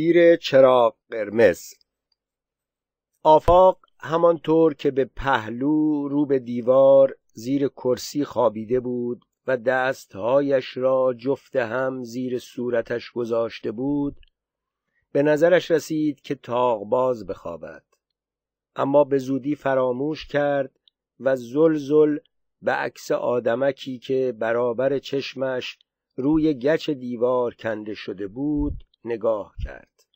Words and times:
زیر 0.00 0.36
چراغ 0.36 0.96
قرمز. 1.10 1.74
آفاق 3.22 3.78
همانطور 4.00 4.74
که 4.74 4.90
به 4.90 5.04
پهلو 5.04 6.08
رو 6.08 6.26
به 6.26 6.38
دیوار 6.38 7.16
زیر 7.34 7.68
کرسی 7.68 8.24
خوابیده 8.24 8.80
بود 8.80 9.24
و 9.46 9.56
دستهایش 9.56 10.76
را 10.76 11.14
جفت 11.18 11.56
هم 11.56 12.04
زیر 12.04 12.38
صورتش 12.38 13.10
گذاشته 13.10 13.72
بود 13.72 14.16
به 15.12 15.22
نظرش 15.22 15.70
رسید 15.70 16.20
که 16.20 16.38
باز 16.88 17.26
بخوابد. 17.26 17.84
اما 18.76 19.04
به 19.04 19.18
زودی 19.18 19.54
فراموش 19.54 20.26
کرد 20.26 20.78
و 21.20 21.36
زل 21.36 21.74
زل 21.74 22.18
به 22.62 22.72
عکس 22.72 23.10
آدمکی 23.10 23.98
که 23.98 24.34
برابر 24.38 24.98
چشمش 24.98 25.78
روی 26.16 26.54
گچ 26.54 26.90
دیوار 26.90 27.54
کنده 27.54 27.94
شده 27.94 28.28
بود 28.28 28.84
نگاه 29.04 29.54
کرد. 29.64 30.06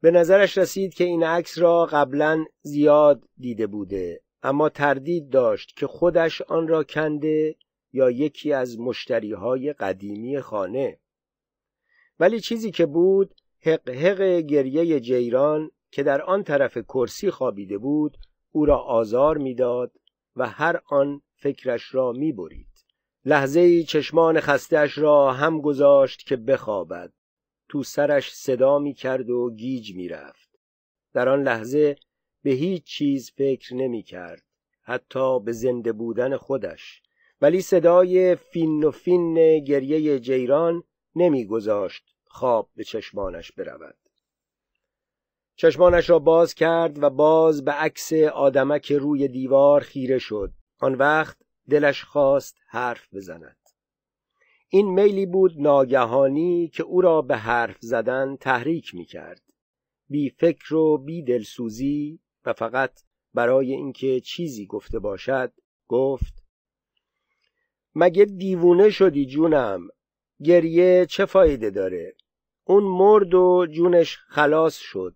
به 0.00 0.10
نظرش 0.10 0.58
رسید 0.58 0.94
که 0.94 1.04
این 1.04 1.22
عکس 1.22 1.58
را 1.58 1.86
قبلا 1.86 2.44
زیاد 2.62 3.22
دیده 3.38 3.66
بوده 3.66 4.20
اما 4.42 4.68
تردید 4.68 5.30
داشت 5.30 5.76
که 5.76 5.86
خودش 5.86 6.42
آن 6.42 6.68
را 6.68 6.84
کنده 6.84 7.56
یا 7.92 8.10
یکی 8.10 8.52
از 8.52 8.78
مشتریهای 8.78 9.72
قدیمی 9.72 10.40
خانه. 10.40 10.98
ولی 12.20 12.40
چیزی 12.40 12.70
که 12.70 12.86
بود 12.86 13.34
حق 13.60 13.90
حق 13.90 14.22
گریه 14.40 15.00
جیران 15.00 15.70
که 15.90 16.02
در 16.02 16.22
آن 16.22 16.42
طرف 16.42 16.78
کرسی 16.78 17.30
خوابیده 17.30 17.78
بود 17.78 18.16
او 18.52 18.64
را 18.64 18.78
آزار 18.78 19.38
می‌داد 19.38 19.92
و 20.36 20.48
هر 20.48 20.80
آن 20.88 21.22
فکرش 21.36 21.94
را 21.94 22.12
می‌برید. 22.12 22.66
لحظه 23.24 23.60
ای 23.60 23.84
چشمان 23.84 24.40
خستش 24.40 24.98
را 24.98 25.32
هم 25.32 25.60
گذاشت 25.60 26.26
که 26.26 26.36
بخوابد. 26.36 27.12
تو 27.70 27.82
سرش 27.82 28.34
صدا 28.34 28.78
می 28.78 28.94
کرد 28.94 29.30
و 29.30 29.50
گیج 29.50 29.94
می 29.94 30.08
رفت. 30.08 30.50
در 31.12 31.28
آن 31.28 31.42
لحظه 31.42 31.96
به 32.42 32.50
هیچ 32.50 32.84
چیز 32.84 33.30
فکر 33.30 33.74
نمی 33.74 34.02
کرد. 34.02 34.42
حتی 34.82 35.40
به 35.40 35.52
زنده 35.52 35.92
بودن 35.92 36.36
خودش. 36.36 37.02
ولی 37.40 37.60
صدای 37.60 38.36
فین 38.36 38.84
و 38.84 38.90
فین 38.90 39.58
گریه 39.64 40.18
جیران 40.18 40.82
نمیگذاشت 41.14 42.04
خواب 42.24 42.70
به 42.76 42.84
چشمانش 42.84 43.52
برود. 43.52 43.96
چشمانش 45.56 46.10
را 46.10 46.18
باز 46.18 46.54
کرد 46.54 47.02
و 47.02 47.10
باز 47.10 47.64
به 47.64 47.72
عکس 47.72 48.12
آدمک 48.12 48.92
روی 48.92 49.28
دیوار 49.28 49.80
خیره 49.80 50.18
شد. 50.18 50.52
آن 50.78 50.94
وقت 50.94 51.36
دلش 51.70 52.04
خواست 52.04 52.56
حرف 52.66 53.14
بزند. 53.14 53.59
این 54.72 54.90
میلی 54.94 55.26
بود 55.26 55.52
ناگهانی 55.56 56.68
که 56.68 56.82
او 56.82 57.00
را 57.00 57.22
به 57.22 57.36
حرف 57.36 57.76
زدن 57.80 58.36
تحریک 58.36 58.94
می 58.94 59.04
کرد. 59.04 59.42
بی 60.08 60.30
فکر 60.30 60.74
و 60.74 60.98
بی 60.98 61.22
دلسوزی 61.22 62.20
و 62.44 62.52
فقط 62.52 63.00
برای 63.34 63.72
اینکه 63.72 64.20
چیزی 64.20 64.66
گفته 64.66 64.98
باشد 64.98 65.52
گفت 65.88 66.42
مگه 67.94 68.24
دیوونه 68.24 68.90
شدی 68.90 69.26
جونم؟ 69.26 69.88
گریه 70.44 71.06
چه 71.06 71.24
فایده 71.24 71.70
داره؟ 71.70 72.14
اون 72.64 72.84
مرد 72.84 73.34
و 73.34 73.66
جونش 73.70 74.18
خلاص 74.28 74.76
شد. 74.76 75.14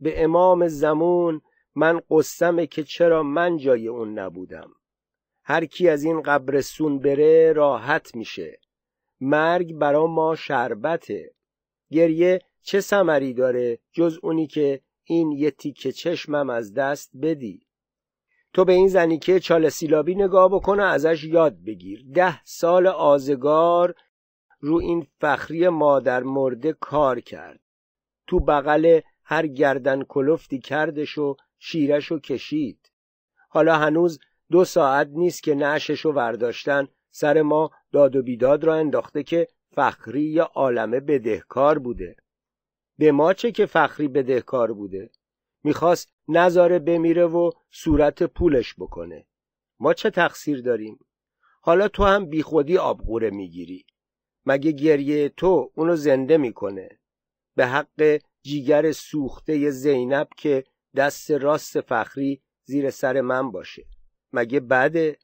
به 0.00 0.24
امام 0.24 0.68
زمون 0.68 1.40
من 1.74 2.00
قسمه 2.10 2.66
که 2.66 2.84
چرا 2.84 3.22
من 3.22 3.56
جای 3.56 3.88
اون 3.88 4.18
نبودم. 4.18 4.70
هر 5.42 5.64
کی 5.64 5.88
از 5.88 6.04
این 6.04 6.22
قبرستون 6.22 6.98
بره 6.98 7.52
راحت 7.52 8.14
میشه. 8.14 8.60
مرگ 9.20 9.74
برا 9.74 10.06
ما 10.06 10.34
شربته. 10.34 11.34
گریه 11.90 12.40
چه 12.62 12.80
سمری 12.80 13.34
داره 13.34 13.78
جز 13.92 14.18
اونی 14.22 14.46
که 14.46 14.80
این 15.04 15.32
یه 15.32 15.50
تیکه 15.50 15.92
چشمم 15.92 16.50
از 16.50 16.74
دست 16.74 17.10
بدی؟ 17.22 17.66
تو 18.52 18.64
به 18.64 18.72
این 18.72 18.88
زنی 18.88 19.18
که 19.18 19.40
چال 19.40 19.68
سیلابی 19.68 20.14
نگاه 20.14 20.48
بکنه 20.48 20.82
ازش 20.82 21.24
یاد 21.24 21.56
بگیر. 21.66 22.04
ده 22.14 22.44
سال 22.44 22.86
آزگار 22.86 23.94
رو 24.60 24.76
این 24.76 25.06
فخری 25.20 25.68
مادر 25.68 26.22
مرده 26.22 26.72
کار 26.72 27.20
کرد. 27.20 27.60
تو 28.26 28.40
بغل 28.40 29.00
هر 29.24 29.46
گردن 29.46 30.02
کلفتی 30.02 30.58
کردش 30.58 31.18
و 31.18 31.36
شیرش 31.58 32.12
و 32.12 32.18
کشید. 32.18 32.92
حالا 33.48 33.76
هنوز 33.76 34.18
دو 34.50 34.64
ساعت 34.64 35.08
نیست 35.12 35.42
که 35.42 35.54
نعشش 35.54 36.06
و 36.06 36.12
ورداشتن. 36.12 36.88
سر 37.18 37.42
ما 37.42 37.70
داد 37.92 38.16
و 38.16 38.22
بیداد 38.22 38.64
را 38.64 38.74
انداخته 38.74 39.22
که 39.22 39.48
فخری 39.74 40.22
یا 40.22 40.44
عالمه 40.44 41.00
بدهکار 41.00 41.78
بوده. 41.78 42.16
به 42.98 43.12
ما 43.12 43.32
چه 43.34 43.52
که 43.52 43.66
فخری 43.66 44.08
بدهکار 44.08 44.72
بوده؟ 44.72 45.10
می‌خواست 45.64 46.12
نظاره 46.28 46.78
بمیره 46.78 47.26
و 47.26 47.50
صورت 47.70 48.22
پولش 48.22 48.74
بکنه. 48.78 49.26
ما 49.80 49.94
چه 49.94 50.10
تقصیر 50.10 50.62
داریم؟ 50.62 50.98
حالا 51.60 51.88
تو 51.88 52.04
هم 52.04 52.26
بیخودی 52.26 52.78
آبقوره 52.78 53.30
می‌گیری. 53.30 53.86
مگه 54.46 54.72
گریه 54.72 55.28
تو 55.28 55.72
اونو 55.74 55.96
زنده 55.96 56.36
می‌کنه؟ 56.36 56.88
به 57.54 57.66
حق 57.66 58.20
جیگر 58.42 58.92
سوخته 58.92 59.70
زینب 59.70 60.28
که 60.36 60.64
دست 60.96 61.30
راست 61.30 61.80
فخری 61.80 62.42
زیر 62.64 62.90
سر 62.90 63.20
من 63.20 63.50
باشه. 63.50 63.86
مگه 64.32 64.60
بده؟ 64.60 65.18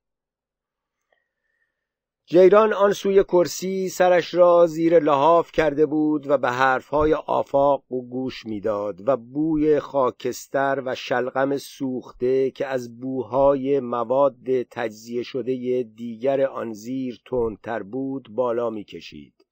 جیران 2.27 2.73
آن 2.73 2.93
سوی 2.93 3.25
کرسی 3.25 3.89
سرش 3.89 4.35
را 4.35 4.67
زیر 4.67 4.99
لحاف 4.99 5.53
کرده 5.53 5.87
بود 5.87 6.27
و 6.27 6.39
به 6.39 6.51
حرفهای 6.51 7.15
آفاق 7.15 7.93
و 7.93 8.03
گوش 8.09 8.47
می‌داد 8.47 9.09
و 9.09 9.17
بوی 9.17 9.81
خاکستر 9.81 10.83
و 10.87 10.95
شلغم 10.95 11.57
سوخته 11.57 12.51
که 12.51 12.67
از 12.67 13.01
بوهای 13.01 13.81
مواد 13.81 14.63
تجزیه 14.71 15.23
شده 15.23 15.83
دیگر 15.95 16.41
آن 16.41 16.73
زیر 16.73 17.21
تندتر 17.27 17.83
بود 17.83 18.29
بالا 18.31 18.71
می‌کشید. 18.71 19.47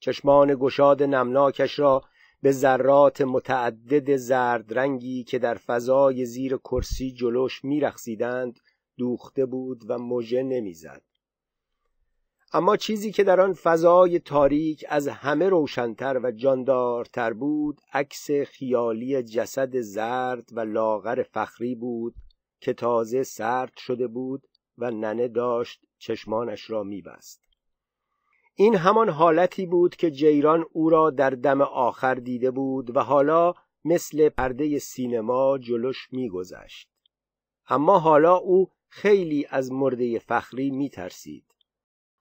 چشمان 0.00 0.56
گشاد 0.60 1.02
نمناکش 1.02 1.78
را 1.78 2.02
به 2.42 2.52
ذرات 2.52 3.20
متعدد 3.20 4.16
زرد 4.16 4.78
رنگی 4.78 5.24
که 5.24 5.38
در 5.38 5.54
فضای 5.54 6.24
زیر 6.24 6.56
کرسی 6.56 7.12
جلوش 7.12 7.64
میرخسیدند 7.64 8.60
دوخته 8.98 9.46
بود 9.46 9.82
و 9.88 9.98
مژه 9.98 10.42
نمی‌زد. 10.42 11.02
اما 12.56 12.76
چیزی 12.76 13.12
که 13.12 13.24
در 13.24 13.40
آن 13.40 13.52
فضای 13.52 14.18
تاریک 14.18 14.84
از 14.88 15.08
همه 15.08 15.48
روشنتر 15.48 16.20
و 16.22 16.32
جاندارتر 16.32 17.32
بود 17.32 17.80
عکس 17.92 18.30
خیالی 18.30 19.22
جسد 19.22 19.80
زرد 19.80 20.48
و 20.52 20.60
لاغر 20.60 21.22
فخری 21.22 21.74
بود 21.74 22.14
که 22.60 22.72
تازه 22.72 23.22
سرد 23.22 23.72
شده 23.76 24.06
بود 24.06 24.46
و 24.78 24.90
ننه 24.90 25.28
داشت 25.28 25.80
چشمانش 25.98 26.70
را 26.70 26.82
میبست. 26.82 27.40
این 28.54 28.76
همان 28.76 29.08
حالتی 29.08 29.66
بود 29.66 29.96
که 29.96 30.10
جیران 30.10 30.64
او 30.72 30.90
را 30.90 31.10
در 31.10 31.30
دم 31.30 31.60
آخر 31.60 32.14
دیده 32.14 32.50
بود 32.50 32.96
و 32.96 33.00
حالا 33.00 33.54
مثل 33.84 34.28
پرده 34.28 34.78
سینما 34.78 35.58
جلوش 35.58 36.08
میگذشت. 36.12 36.88
اما 37.68 37.98
حالا 37.98 38.36
او 38.36 38.70
خیلی 38.88 39.46
از 39.50 39.72
مرده 39.72 40.18
فخری 40.18 40.70
میترسید. 40.70 41.53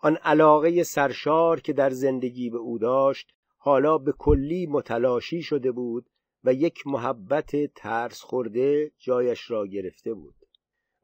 آن 0.05 0.15
علاقه 0.15 0.83
سرشار 0.83 1.59
که 1.59 1.73
در 1.73 1.89
زندگی 1.89 2.49
به 2.49 2.57
او 2.57 2.77
داشت 2.77 3.33
حالا 3.57 3.97
به 3.97 4.11
کلی 4.11 4.65
متلاشی 4.65 5.41
شده 5.41 5.71
بود 5.71 6.09
و 6.43 6.53
یک 6.53 6.87
محبت 6.87 7.73
ترس 7.75 8.21
خورده 8.21 8.91
جایش 8.97 9.51
را 9.51 9.67
گرفته 9.67 10.13
بود. 10.13 10.35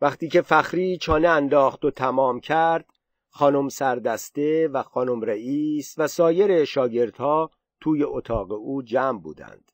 وقتی 0.01 0.29
که 0.29 0.41
فخری 0.41 0.97
چانه 0.97 1.27
انداخت 1.27 1.85
و 1.85 1.91
تمام 1.91 2.39
کرد 2.39 2.93
خانم 3.29 3.69
سردسته 3.69 4.67
و 4.67 4.83
خانم 4.83 5.21
رئیس 5.21 5.95
و 5.97 6.07
سایر 6.07 6.65
شاگردها 6.65 7.51
توی 7.79 8.03
اتاق 8.03 8.51
او 8.51 8.81
جمع 8.81 9.19
بودند. 9.19 9.71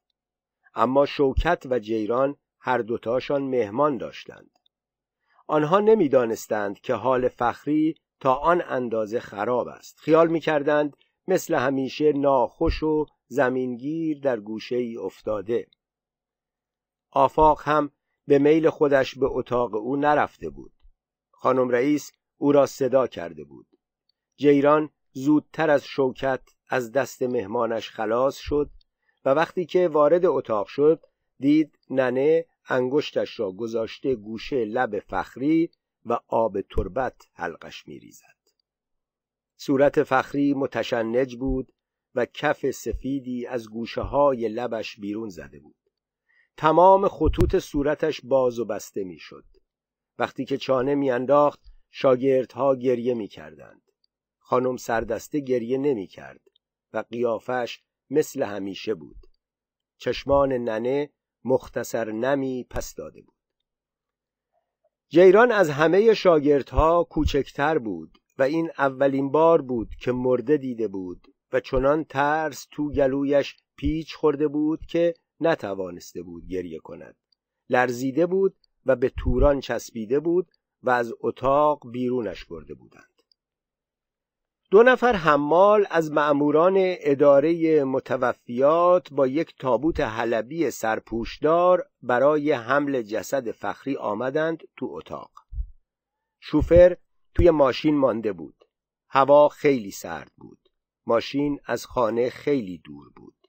اما 0.76 1.06
شوکت 1.06 1.64
و 1.70 1.80
جیران 1.80 2.36
هر 2.60 2.78
دوتاشان 2.78 3.44
مهمان 3.44 3.98
داشتند. 3.98 4.60
آنها 5.48 5.80
نمی‌دانستند 5.80 6.80
که 6.80 6.94
حال 6.94 7.28
فخری 7.28 7.96
تا 8.20 8.34
آن 8.34 8.62
اندازه 8.68 9.20
خراب 9.20 9.68
است. 9.68 10.00
خیال 10.00 10.28
می‌کردند 10.28 10.98
مثل 11.28 11.54
همیشه 11.54 12.14
ناخوش 12.14 12.84
و 12.84 13.06
زمینگیر 13.28 14.20
در 14.20 14.40
گوشه 14.40 14.76
ای 14.76 14.98
افتاده. 14.98 15.68
آفاق 17.12 17.62
هم 17.64 17.92
به 18.28 18.40
میل 18.40 18.70
خودش 18.70 19.16
به 19.16 19.26
اتاق 19.26 19.76
او 19.76 19.96
نرفته 19.96 20.50
بود. 20.50 20.72
خانم 21.32 21.70
رئیس 21.70 22.12
او 22.38 22.52
را 22.52 22.66
صدا 22.66 23.08
کرده 23.08 23.44
بود. 23.44 23.68
جیران 24.38 24.90
زودتر 25.12 25.70
از 25.70 25.86
شوکت 25.86 26.42
از 26.70 26.92
دست 26.92 27.24
مهمانش 27.24 27.90
خلاص 27.90 28.38
شد 28.38 28.70
و 29.26 29.30
وقتی 29.30 29.66
که 29.66 29.88
وارد 29.88 30.26
اتاق 30.26 30.68
شد 30.68 31.04
دید 31.40 31.80
ننه 31.90 32.46
انگشتش 32.70 33.40
را 33.40 33.52
گذاشته 33.52 34.16
گوشه 34.16 34.66
لب 34.66 35.00
فخری 35.00 35.72
و 36.06 36.20
آب 36.28 36.62
تربت 36.62 37.28
حلقش 37.34 37.88
میریزد. 37.88 38.36
صورت 39.58 40.04
فخری 40.04 40.54
متشنج 40.54 41.36
بود 41.36 41.72
و 42.16 42.26
کف 42.26 42.72
سفیدی 42.72 43.46
از 43.46 43.70
گوشه 43.70 44.02
های 44.02 44.48
لبش 44.48 45.00
بیرون 45.00 45.30
زده 45.30 45.60
بود. 45.60 45.76
تمام 46.58 47.08
خطوط 47.08 47.58
صورتش 47.58 48.22
باز 48.24 48.60
و 48.60 48.66
بسته 48.66 49.04
می‌شد. 49.04 49.46
وقتی 50.20 50.46
که 50.46 50.58
چانه 50.58 50.96
میانداخت 50.96 51.62
شاگردها 51.92 52.76
گریه 52.76 53.14
می‌کردند. 53.14 53.82
خانم 54.38 54.78
سردسته 54.78 55.40
گریه 55.40 55.78
نمی‌کرد 55.78 56.42
و 56.94 57.04
قیافش 57.10 57.84
مثل 58.10 58.44
همیشه 58.44 58.94
بود. 58.94 59.28
چشمان 59.98 60.54
ننه 60.54 61.10
مختصر 61.44 62.12
نمی 62.12 62.64
پس 62.70 62.96
داده 62.96 63.22
بود. 63.22 63.35
جیران 65.10 65.52
از 65.52 65.70
همه 65.70 66.14
شاگردها 66.14 67.04
کوچکتر 67.04 67.78
بود 67.78 68.18
و 68.38 68.44
این 68.44 68.70
اولین 68.78 69.32
بار 69.32 69.62
بود 69.62 69.90
که 70.02 70.12
مرده 70.12 70.58
دیده 70.58 70.88
بود 70.88 71.28
و 71.54 71.60
چنان 71.60 72.04
ترس 72.04 72.68
تو 72.72 72.92
گلویش 72.92 73.56
پیچ 73.78 74.16
خورده 74.16 74.48
بود 74.48 74.86
که 74.86 75.14
نتوانسته 75.40 76.24
بود 76.24 76.48
گریه 76.48 76.80
کند. 76.80 77.16
لرزیده 77.70 78.26
بود 78.26 78.56
و 78.86 78.96
به 78.96 79.12
توران 79.18 79.60
چسبیده 79.60 80.20
بود 80.20 80.52
و 80.84 80.90
از 80.90 81.14
اتاق 81.20 81.92
بیرونش 81.92 82.46
برده 82.46 82.74
بودند. 82.74 83.15
دو 84.76 84.84
نفر 84.84 85.14
حمال 85.14 85.88
از 85.90 86.12
مأموران 86.12 86.74
اداره 86.78 87.84
متوفیات 87.84 89.14
با 89.14 89.28
یک 89.28 89.56
تابوت 89.60 90.00
حلبی 90.00 90.72
سرپوشدار 90.72 91.86
برای 92.02 92.52
حمل 92.52 93.02
جسد 93.02 93.52
فخری 93.52 93.96
آمدند 93.96 94.64
تو 94.78 94.88
اتاق. 94.92 95.32
شوفر 96.40 96.98
توی 97.36 97.50
ماشین 97.50 97.98
مانده 97.98 98.34
بود. 98.34 98.66
هوا 99.10 99.50
خیلی 99.50 99.92
سرد 99.92 100.32
بود. 100.38 100.70
ماشین 101.06 101.60
از 101.66 101.86
خانه 101.86 102.30
خیلی 102.30 102.78
دور 102.78 103.10
بود. 103.16 103.48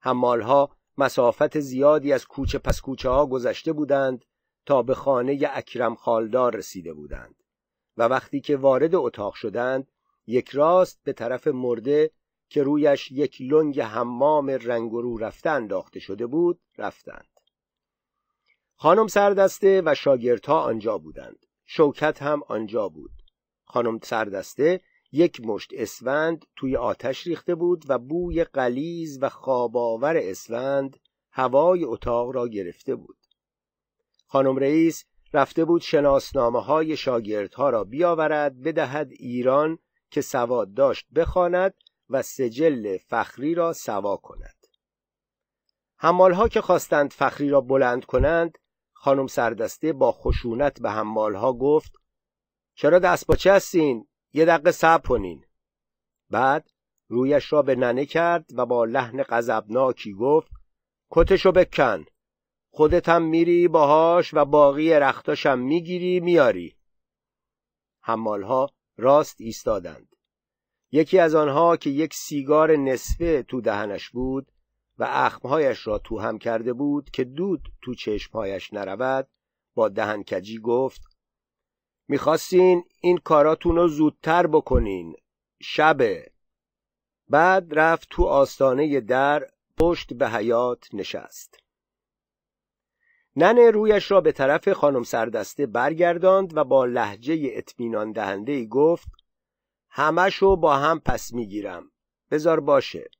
حمالها 0.00 0.76
مسافت 0.98 1.60
زیادی 1.60 2.12
از 2.12 2.26
کوچه 2.26 2.58
پس 2.58 2.80
کوچه 2.80 3.08
ها 3.08 3.26
گذشته 3.26 3.72
بودند 3.72 4.24
تا 4.66 4.82
به 4.82 4.94
خانه 4.94 5.50
اکرم 5.52 5.94
خالدار 5.94 6.56
رسیده 6.56 6.92
بودند 6.92 7.34
و 7.96 8.02
وقتی 8.02 8.40
که 8.40 8.56
وارد 8.56 8.94
اتاق 8.94 9.34
شدند 9.34 9.88
یک 10.32 10.48
راست 10.48 11.00
به 11.04 11.12
طرف 11.12 11.46
مرده 11.46 12.10
که 12.48 12.62
رویش 12.62 13.12
یک 13.12 13.36
لنگ 13.40 13.80
حمام 13.80 14.50
رنگ 14.50 14.92
رو 14.92 15.18
رفته 15.18 15.50
انداخته 15.50 16.00
شده 16.00 16.26
بود 16.26 16.60
رفتند. 16.78 17.28
خانم 18.76 19.06
سردسته 19.06 19.82
و 19.84 19.94
شاگردها 19.94 20.60
آنجا 20.60 20.98
بودند. 20.98 21.46
شوکت 21.66 22.22
هم 22.22 22.42
آنجا 22.48 22.88
بود. 22.88 23.10
خانم 23.64 23.98
سردسته 24.02 24.80
یک 25.12 25.40
مشت 25.40 25.70
اسفند 25.74 26.44
توی 26.56 26.76
آتش 26.76 27.26
ریخته 27.26 27.54
بود 27.54 27.84
و 27.88 27.98
بوی 27.98 28.44
قلیز 28.44 29.18
و 29.22 29.28
خواباور 29.28 30.16
اسفند 30.16 31.00
هوای 31.30 31.84
اتاق 31.84 32.30
را 32.30 32.48
گرفته 32.48 32.94
بود. 32.94 33.16
خانم 34.26 34.56
رئیس 34.56 35.04
رفته 35.34 35.64
بود 35.64 35.82
شناسنامه 35.82 36.62
های 36.62 36.96
شاگردها 36.96 37.70
را 37.70 37.84
بیاورد 37.84 38.62
بدهد 38.62 39.10
ایران 39.10 39.78
که 40.12 40.20
سواد 40.20 40.74
داشت 40.74 41.06
بخواند 41.14 41.74
و 42.08 42.22
سجل 42.22 42.96
فخری 42.96 43.54
را 43.54 43.72
سوا 43.72 44.16
کند. 44.16 44.66
حمالها 45.96 46.48
که 46.48 46.60
خواستند 46.60 47.12
فخری 47.12 47.48
را 47.48 47.60
بلند 47.60 48.04
کنند 48.04 48.58
خانم 48.92 49.26
سردسته 49.26 49.92
با 49.92 50.12
خشونت 50.12 50.80
به 50.80 50.90
حمالها 50.90 51.52
گفت 51.52 51.92
چرا 52.74 52.98
دست 52.98 53.26
باچه 53.26 53.52
هستین؟ 53.52 54.08
یه 54.32 54.44
دقیقه 54.44 54.70
صبر 54.70 55.08
کنین. 55.08 55.44
بعد 56.30 56.70
رویش 57.08 57.52
را 57.52 57.62
به 57.62 57.74
ننه 57.74 58.06
کرد 58.06 58.46
و 58.54 58.66
با 58.66 58.84
لحن 58.84 59.22
غضبناکی 59.22 60.12
گفت 60.12 60.52
کتشو 61.10 61.52
بکن. 61.52 62.04
خودتم 62.70 63.22
میری 63.22 63.68
باهاش 63.68 64.34
و 64.34 64.44
باقی 64.44 64.94
رختاشم 64.94 65.58
می‌گیری 65.58 66.20
میاری. 66.20 66.76
حمالها 68.00 68.70
راست 68.96 69.36
ایستادند. 69.40 70.16
یکی 70.92 71.18
از 71.18 71.34
آنها 71.34 71.76
که 71.76 71.90
یک 71.90 72.14
سیگار 72.14 72.76
نصفه 72.76 73.42
تو 73.42 73.60
دهنش 73.60 74.10
بود 74.10 74.52
و 74.98 75.06
اخمهایش 75.10 75.86
را 75.86 75.98
تو 75.98 76.18
هم 76.18 76.38
کرده 76.38 76.72
بود 76.72 77.10
که 77.10 77.24
دود 77.24 77.68
تو 77.82 77.94
چشمهایش 77.94 78.72
نرود 78.72 79.28
با 79.74 79.88
دهنکجی 79.88 80.58
گفت 80.58 81.02
می‌خواستین 82.08 82.84
این 83.00 83.18
کاراتون 83.18 83.76
رو 83.76 83.88
زودتر 83.88 84.46
بکنین 84.46 85.16
شبه. 85.62 86.32
بعد 87.28 87.78
رفت 87.78 88.08
تو 88.10 88.24
آستانه 88.24 89.00
در 89.00 89.46
پشت 89.78 90.14
به 90.14 90.30
حیات 90.30 90.88
نشست. 90.92 91.56
ننه 93.36 93.70
رویش 93.70 94.10
را 94.10 94.20
به 94.20 94.32
طرف 94.32 94.68
خانم 94.68 95.02
سردسته 95.02 95.66
برگرداند 95.66 96.56
و 96.56 96.64
با 96.64 96.84
لحجه 96.84 97.50
اطمینان 97.52 98.12
دهنده 98.12 98.52
ای 98.52 98.68
گفت 98.68 99.08
همشو 99.90 100.56
با 100.56 100.76
هم 100.76 101.00
پس 101.00 101.32
می‌گیرم. 101.32 101.90
بزار 102.30 102.60
باشه. 102.60 103.10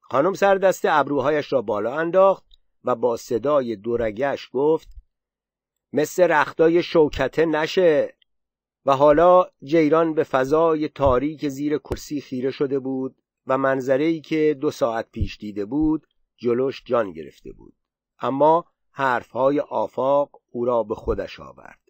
خانم 0.00 0.34
سردسته 0.34 0.88
ابروهایش 0.92 1.52
را 1.52 1.62
بالا 1.62 1.98
انداخت 1.98 2.44
و 2.84 2.94
با 2.94 3.16
صدای 3.16 3.76
دورگش 3.76 4.48
گفت 4.52 4.88
مثل 5.92 6.22
رختای 6.22 6.82
شوکته 6.82 7.46
نشه. 7.46 8.16
و 8.86 8.96
حالا 8.96 9.44
جیران 9.64 10.14
به 10.14 10.24
فضای 10.24 10.88
تاریک 10.88 11.48
زیر 11.48 11.78
کرسی 11.78 12.20
خیره 12.20 12.50
شده 12.50 12.78
بود 12.78 13.22
و 13.46 13.58
منظره 13.58 14.20
که 14.20 14.56
دو 14.60 14.70
ساعت 14.70 15.10
پیش 15.10 15.36
دیده 15.36 15.64
بود 15.64 16.06
جلوش 16.36 16.82
جان 16.84 17.12
گرفته 17.12 17.52
بود. 17.52 17.74
اما 18.18 18.64
حرفهای 18.98 19.60
آفاق 19.60 20.42
او 20.50 20.64
را 20.64 20.82
به 20.82 20.94
خودش 20.94 21.40
آورد. 21.40 21.80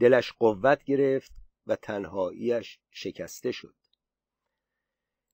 دلش 0.00 0.32
قوت 0.32 0.84
گرفت 0.84 1.32
و 1.66 1.76
تنهاییش 1.76 2.78
شکسته 2.90 3.52
شد. 3.52 3.74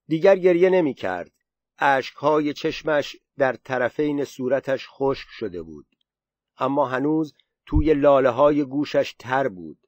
دیگر 0.07 0.37
گریه 0.37 0.71
نمی 0.71 0.95
کرد 0.95 1.33
عشقهای 1.79 2.53
چشمش 2.53 3.17
در 3.39 3.53
طرفین 3.53 4.25
صورتش 4.25 4.87
خشک 4.91 5.29
شده 5.31 5.63
بود. 5.63 5.87
اما 6.59 6.87
هنوز 6.87 7.35
توی 7.67 7.95
لاله 7.95 8.31
های 8.31 8.65
گوشش 8.65 9.15
تر 9.19 9.49
بود. 9.49 9.79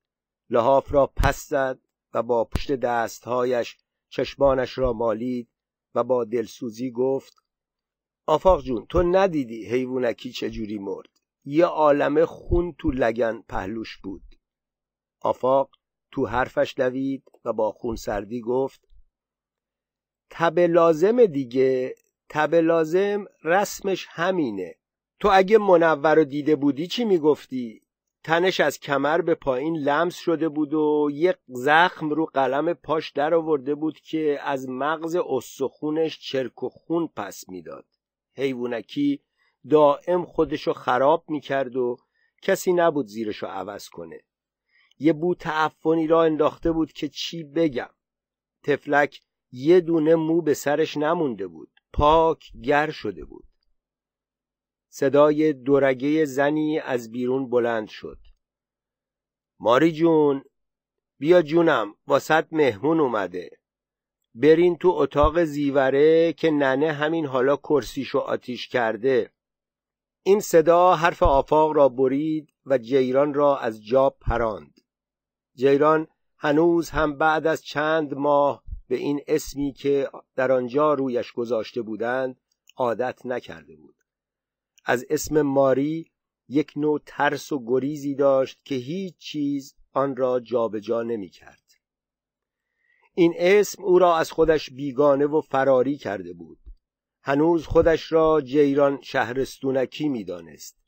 لحاف 0.51 0.93
را 0.93 1.07
پس 1.07 1.49
زد 1.49 1.79
و 2.15 2.23
با 2.23 2.45
پشت 2.45 2.73
دستهایش 2.73 3.77
چشمانش 4.09 4.79
را 4.79 4.93
مالید 4.93 5.49
و 5.95 6.05
با 6.05 6.25
دلسوزی 6.25 6.91
گفت 6.91 7.37
آفاق 8.27 8.63
جون 8.63 8.87
تو 8.87 9.03
ندیدی 9.03 9.67
حیوانکی 9.67 10.33
چجوری 10.33 10.79
مرد؟ 10.79 11.20
یه 11.45 11.65
عالمه 11.65 12.27
خون 12.27 12.75
تو 12.79 12.91
لگن 12.91 13.43
پهلوش 13.49 13.97
بود. 13.97 14.23
آفاق 15.21 15.71
تو 16.13 16.27
حرفش 16.27 16.75
دوید 16.77 17.25
و 17.45 17.53
با 17.53 17.73
خون 17.73 17.97
سردی 17.97 18.41
گفت 18.41 18.89
تب 20.31 20.59
لازم 20.59 21.27
دیگه 21.27 21.95
تب 22.29 22.55
لازم 22.55 23.25
رسمش 23.45 24.07
همینه. 24.11 24.75
تو 25.21 25.29
اگه 25.33 25.59
منور 25.59 26.15
رو 26.15 26.25
دیده 26.25 26.57
بودی 26.57 26.87
چی 26.87 27.05
می‌گفتی؟ 27.05 27.83
تنش 28.25 28.61
از 28.61 28.79
کمر 28.79 29.21
به 29.21 29.35
پایین 29.35 29.77
لمس 29.77 30.17
شده 30.17 30.49
بود 30.49 30.75
و 30.75 31.09
یک 31.13 31.37
زخم 31.49 32.11
رو 32.11 32.27
قلم 32.27 32.75
پاش 32.75 33.11
در 33.11 33.35
آورده 33.35 33.75
بود 33.75 34.01
که 34.01 34.39
از 34.43 34.69
مغز 34.69 35.17
استخونش 35.29 36.19
چرک 36.19 36.63
و 36.63 36.69
خون 36.69 37.09
پس 37.17 37.49
می‌داد. 37.49 37.87
حیوانکی 38.37 39.23
دائم 39.69 40.25
خودشو 40.25 40.73
خراب 40.73 41.25
می‌کرد 41.29 41.77
و 41.77 41.97
کسی 42.43 42.73
نبود 42.73 43.07
زیرشو 43.07 43.47
عوض 43.47 43.89
کنه. 43.89 44.21
یه 44.99 45.13
بو 45.13 45.35
تعفنی 45.35 46.07
را 46.07 46.25
انداخته 46.25 46.73
بود 46.73 46.93
که 46.93 47.09
چی 47.09 47.45
بگم. 47.45 47.91
تفلک 48.63 49.21
یه 49.53 49.81
دونه 49.81 50.15
مو 50.15 50.43
به 50.43 50.55
سرش 50.55 50.97
نمونده 50.97 51.47
بود. 51.47 51.71
پاک 51.93 52.53
گر 52.65 52.91
شده 52.91 53.25
بود. 53.25 53.47
صدای 54.89 55.53
دورگه 55.53 56.25
زنی 56.25 56.79
از 56.79 57.13
بیرون 57.13 57.51
بلند 57.51 57.89
شد. 57.89 58.19
ماری 59.61 59.93
جون 59.93 60.45
بیا 61.19 61.43
جونم 61.43 61.95
واسط 62.07 62.47
مهمون 62.53 63.01
اومده. 63.01 63.51
برین 64.35 64.77
تو 64.77 64.89
اتاق 64.89 65.45
زیوره 65.45 66.33
که 66.33 66.51
ننه 66.51 66.93
همین 66.93 67.27
حالا 67.27 67.57
کرسیشو 67.57 68.19
آتیش 68.19 68.69
کرده. 68.69 69.31
این 70.23 70.41
صدا 70.41 70.95
حرف 70.95 71.23
آفاق 71.23 71.73
را 71.73 71.89
برید 71.89 72.49
و 72.67 72.79
جیران 72.79 73.35
را 73.35 73.59
از 73.59 73.85
جا 73.85 74.11
پراند. 74.11 74.81
جیران 75.55 76.07
هنوز 76.37 76.91
هم 76.91 77.19
بعد 77.19 77.47
از 77.47 77.63
چند 77.63 78.15
ماه 78.15 78.63
به 78.89 78.97
این 78.97 79.21
اسمی 79.27 79.73
که 79.73 80.11
در 80.37 80.53
آنجا 80.53 80.95
رویش 80.95 81.33
گذاشته 81.33 81.83
بودند 81.83 82.41
عادت 82.77 83.27
نکرده 83.27 83.77
بود. 83.77 83.95
از 84.85 85.05
اسم 85.11 85.43
ماری 85.43 86.11
یک 86.49 86.73
نوع 86.77 87.01
ترس 87.07 87.53
و 87.53 87.65
گریزی 87.67 88.15
داشت 88.15 88.65
که 88.65 88.75
هیچ 88.75 89.17
چیز 89.19 89.75
آن 89.93 90.17
را 90.17 90.41
جابجا 90.41 91.03
نمی 91.03 91.29
کرد. 91.29 91.63
این 93.15 93.35
اسم 93.37 93.85
او 93.85 93.99
را 93.99 94.17
از 94.17 94.31
خودش 94.31 94.71
بیگانه 94.71 95.27
و 95.27 95.41
فراری 95.41 95.97
کرده 95.97 96.33
بود. 96.33 96.60
هنوز 97.23 97.67
خودش 97.67 98.13
را 98.13 98.41
جیران 98.41 98.99
شهرستونکی 99.03 100.09
می‌دانست. 100.09 100.81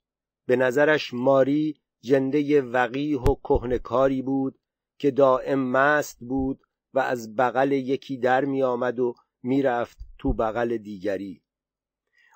به 0.47 0.57
نظرش 0.57 1.15
ماری 1.15 1.81
جنده 2.01 2.63
وقیح 2.63 3.21
و 3.21 3.35
کهنکاری 3.35 4.23
بود 4.23 4.59
که 4.99 5.11
دائم 5.11 5.59
مست 5.59 6.19
بود 6.21 6.61
و 6.95 6.99
از 6.99 7.37
بغل 7.37 7.73
یکی 7.73 8.17
در 8.17 8.45
می 8.45 8.63
آمد 8.63 8.99
و 8.99 9.15
می‌رفت 9.43 9.99
تو 10.19 10.33
بغل 10.33 10.77
دیگری. 10.77 11.43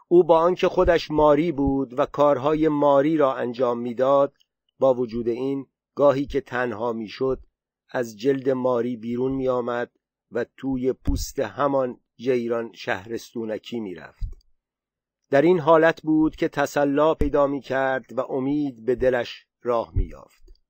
او 0.09 0.25
با 0.25 0.39
آنکه 0.39 0.69
خودش 0.69 1.11
ماری 1.11 1.53
بود 1.53 1.99
و 1.99 2.07
کارهای 2.07 2.69
ماری 2.69 3.17
را 3.17 3.35
انجام 3.35 3.79
می‌داد 3.79 4.37
با 4.79 4.95
وجود 4.95 5.29
این 5.29 5.67
گاهی 5.95 6.27
که 6.27 6.41
تنها 6.41 6.93
می‌شد 6.93 7.43
از 7.91 8.19
جلد 8.19 8.51
ماری 8.51 8.97
بیرون 8.97 9.33
می 9.33 9.49
آمد 9.49 9.91
و 10.33 10.47
توی 10.57 10.93
پوست 10.93 11.39
همان 11.39 12.01
جیران 12.17 12.73
شهرستونکی 12.73 13.81
می‌رفت. 13.81 14.37
در 15.31 15.43
این 15.43 15.59
حالت 15.59 16.03
بود 16.03 16.37
که 16.37 16.49
تسلا 16.49 17.15
پیدا 17.15 17.47
می 17.47 17.61
کرد 17.61 18.19
و 18.19 18.21
امید 18.21 18.85
به 18.85 18.95
دلش 18.95 19.47
راه 19.63 19.93
می 19.95 20.05
یافت. 20.05 20.63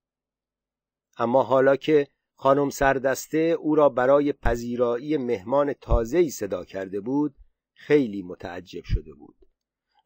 اما 1.19 1.43
حالا 1.43 1.77
که 1.77 2.09
خانم 2.35 2.71
سردسته 2.71 3.39
او 3.39 3.75
را 3.75 3.89
برای 3.89 4.33
پذیرایی 4.33 5.17
مهمان 5.17 5.73
تازه‌ای 5.73 6.31
صدا 6.31 6.65
کرده 6.65 7.01
بود 7.01 7.35
خیلی 7.75 8.23
متعجب 8.23 8.85
شده 8.85 9.15
بود 9.15 9.37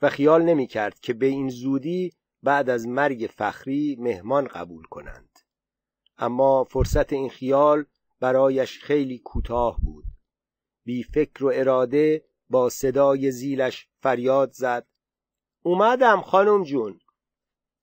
و 0.02 0.08
خیال 0.08 0.42
نمی 0.42 0.66
کرد 0.66 1.00
که 1.00 1.12
به 1.12 1.26
این 1.26 1.48
زودی 1.48 2.12
بعد 2.42 2.70
از 2.70 2.86
مرگ 2.86 3.30
فخری 3.36 3.96
مهمان 3.98 4.46
قبول 4.46 4.84
کنند. 4.84 5.38
اما 6.18 6.64
فرصت 6.64 7.12
این 7.12 7.28
خیال 7.28 7.84
برایش 8.20 8.78
خیلی 8.78 9.18
کوتاه 9.18 9.80
بود. 9.82 10.04
بی 10.90 11.02
فکر 11.02 11.44
و 11.44 11.52
اراده 11.54 12.24
با 12.48 12.68
صدای 12.68 13.30
زیلش 13.30 13.88
فریاد 14.00 14.52
زد. 14.52 14.86
اومدم 15.62 16.20
خانم 16.20 16.62
جون. 16.62 17.00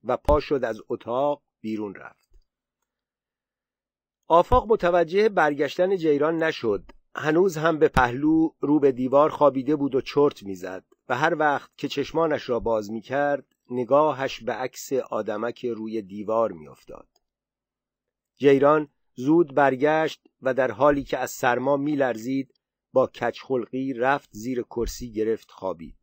و 0.03 0.17
پا 0.17 0.39
شد 0.39 0.63
از 0.63 0.81
اتاق 0.89 1.41
بیرون 1.61 1.95
رفت. 1.95 2.29
آفاق 4.27 4.71
متوجه 4.71 5.29
برگشتن 5.29 5.97
جیران 5.97 6.43
نشد. 6.43 6.91
هنوز 7.15 7.57
هم 7.57 7.79
به 7.79 7.87
پهلو 7.87 8.49
رو 8.59 8.79
به 8.79 8.91
دیوار 8.91 9.29
خوابیده 9.29 9.75
بود 9.75 9.95
و 9.95 10.01
چرت 10.01 10.43
می‌زد 10.43 10.85
و 11.09 11.17
هر 11.17 11.35
وقت 11.39 11.71
که 11.77 11.87
چشمانش 11.87 12.49
را 12.49 12.59
باز 12.59 12.91
می 12.91 13.01
کرد 13.01 13.45
نگاهش 13.69 14.43
به 14.43 14.53
عکس 14.53 14.93
آدمک 14.93 15.65
روی 15.65 16.01
دیوار 16.01 16.51
میافتاد. 16.51 17.07
جیران 18.37 18.87
زود 19.15 19.55
برگشت 19.55 20.27
و 20.41 20.53
در 20.53 20.71
حالی 20.71 21.03
که 21.03 21.17
از 21.17 21.31
سرما 21.31 21.77
میلرزید 21.77 22.56
با 22.94 23.08
کچخلقی 23.08 23.94
رفت 23.94 24.29
زیر 24.32 24.62
کرسی 24.62 25.13
گرفت 25.13 25.51
خوابید. 25.51 25.98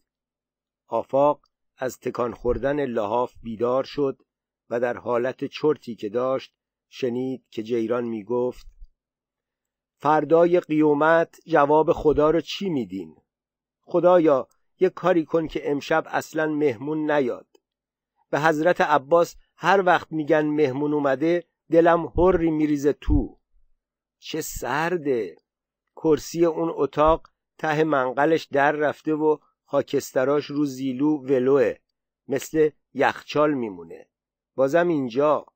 آفاق 0.88 1.47
از 1.76 1.99
تکان 1.99 2.35
خوردن 2.35 2.87
لحاف 2.87 3.35
بیدار 3.43 3.85
شد 3.85 4.23
و 4.71 4.81
در 4.81 4.97
حالت 4.97 5.45
چرتی 5.45 5.95
که 5.95 6.09
داشت 6.09 6.55
شنید 6.88 7.45
که 7.50 7.62
جیران 7.62 8.05
می‌گفت 8.05 8.67
فردای 9.97 10.61
قیومت 10.61 11.41
جواب 11.47 11.93
خدا 11.93 12.31
رو 12.31 12.41
چی 12.41 12.69
میدین؟ 12.69 13.17
خدایا 13.81 14.49
یه 14.81 14.91
کاری 14.91 15.25
کن 15.25 15.47
که 15.47 15.71
امشب 15.71 16.05
اصلا 16.07 16.47
مهمون 16.47 17.11
نیاد. 17.11 17.47
به 18.31 18.41
حضرت 18.41 18.81
عباس 18.81 19.37
هر 19.57 19.83
وقت 19.87 20.12
میگن 20.12 20.47
مهمون 20.47 20.95
اومده 20.95 21.45
دلم 21.71 22.07
هری 22.07 22.50
میریزه 22.50 22.93
تو. 22.93 23.41
چه 24.19 24.41
سرده! 24.41 25.37
کرسی 26.04 26.44
اون 26.44 26.73
اتاق 26.75 27.30
ته 27.58 27.84
منقلش 27.84 28.44
در 28.44 28.73
رفته 28.73 29.14
و 29.14 29.38
خاکستراش 29.64 30.46
رو 30.46 30.64
زیلو 30.64 31.18
ولوه 31.18 31.75
مثل 32.28 32.70
یخچال 32.94 33.54
میمونه. 33.54 34.08
بازم 34.54 34.88
اینجا. 34.88 35.46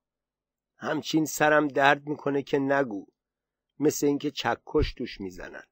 همچین 0.76 1.24
سرم 1.24 1.68
درد 1.68 2.06
می‌کنه 2.06 2.42
که 2.42 2.58
نگو. 2.58 3.06
مثل 3.78 4.06
اینکه 4.06 4.30
چکش 4.30 4.94
توش 4.94 5.20
می‌زنن. 5.20 5.64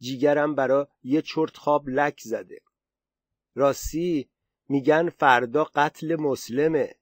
جیگرم 0.00 0.54
برا 0.54 0.88
یه 1.02 1.22
چرت 1.22 1.56
خواب 1.56 1.88
لک 1.88 2.20
زده. 2.20 2.60
راستی 3.54 4.30
میگن 4.68 5.08
فردا 5.08 5.64
قتل 5.64 6.16
مسلمه. 6.20 6.94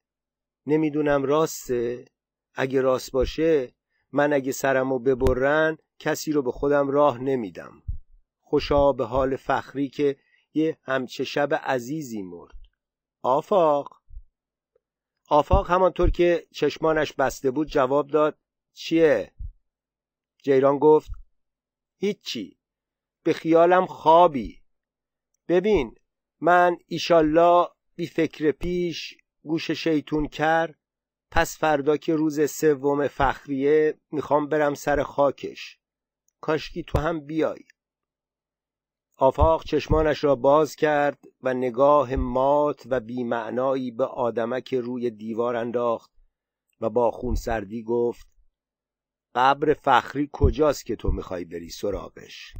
نمی‌دونم 0.65 1.23
راسته؟ 1.23 2.05
اگه 2.53 2.81
راست 2.81 3.11
باشه 3.11 3.73
من 4.11 4.33
اگه 4.33 4.51
سرمو 4.51 4.99
ببرن 4.99 5.77
کسی 5.99 6.31
رو 6.31 6.41
به 6.41 6.51
خودم 6.51 6.89
راه 6.89 7.17
نمیدم. 7.17 7.83
خوشا 8.39 8.91
به 8.91 9.05
حال 9.05 9.35
فخری 9.35 9.89
که 9.89 10.17
یه 10.53 10.77
همچه 10.81 11.23
شب 11.23 11.53
عزیزی 11.53 12.21
مرد. 12.21 12.55
آفاق. 13.21 14.01
آفاق 15.29 15.71
همانطور 15.71 16.09
که 16.09 16.47
چشمانش 16.51 17.13
بسته 17.13 17.51
بود 17.51 17.67
جواب 17.67 18.07
داد 18.07 18.37
چیه؟ 18.73 19.33
جیران 20.43 20.77
گفت 20.77 21.11
هیچی. 21.97 22.57
به 23.23 23.33
خیالم 23.33 23.85
خوابی. 23.85 24.61
ببین 25.47 25.95
من 26.39 26.77
ایشالله 26.87 27.67
بی 27.95 28.07
فکر 28.07 28.51
پیش 28.51 29.17
گوش 29.43 29.71
شیطون 29.71 30.27
کر 30.27 30.75
پس 31.31 31.57
فردا 31.57 31.97
که 31.97 32.15
روز 32.15 32.51
سوم 32.51 33.07
فخریه 33.07 33.99
می‌خوام 34.11 34.47
برم 34.47 34.73
سر 34.73 35.03
خاکش. 35.03 35.79
کاشکی 36.41 36.83
تو 36.83 36.99
هم 36.99 37.19
بیای. 37.19 37.63
آفاق 39.17 39.63
چشمانش 39.63 40.23
را 40.23 40.35
باز 40.35 40.75
کرد 40.75 41.23
و 41.41 41.53
نگاه 41.53 42.15
مات 42.15 42.83
و 42.85 42.99
بیمعنایی 42.99 43.91
به 43.91 44.05
آدمک 44.05 44.73
روی 44.73 45.09
دیوار 45.09 45.55
انداخت 45.55 46.11
و 46.81 46.89
با 46.89 47.11
خون 47.11 47.35
سردی 47.35 47.83
گفت 47.83 48.27
قبر 49.35 49.73
فخری 49.73 50.29
کجاست 50.33 50.85
که 50.85 50.95
تو 50.95 51.11
می‌خوای 51.11 51.45
بری 51.45 51.69
سراغش؟ 51.69 52.53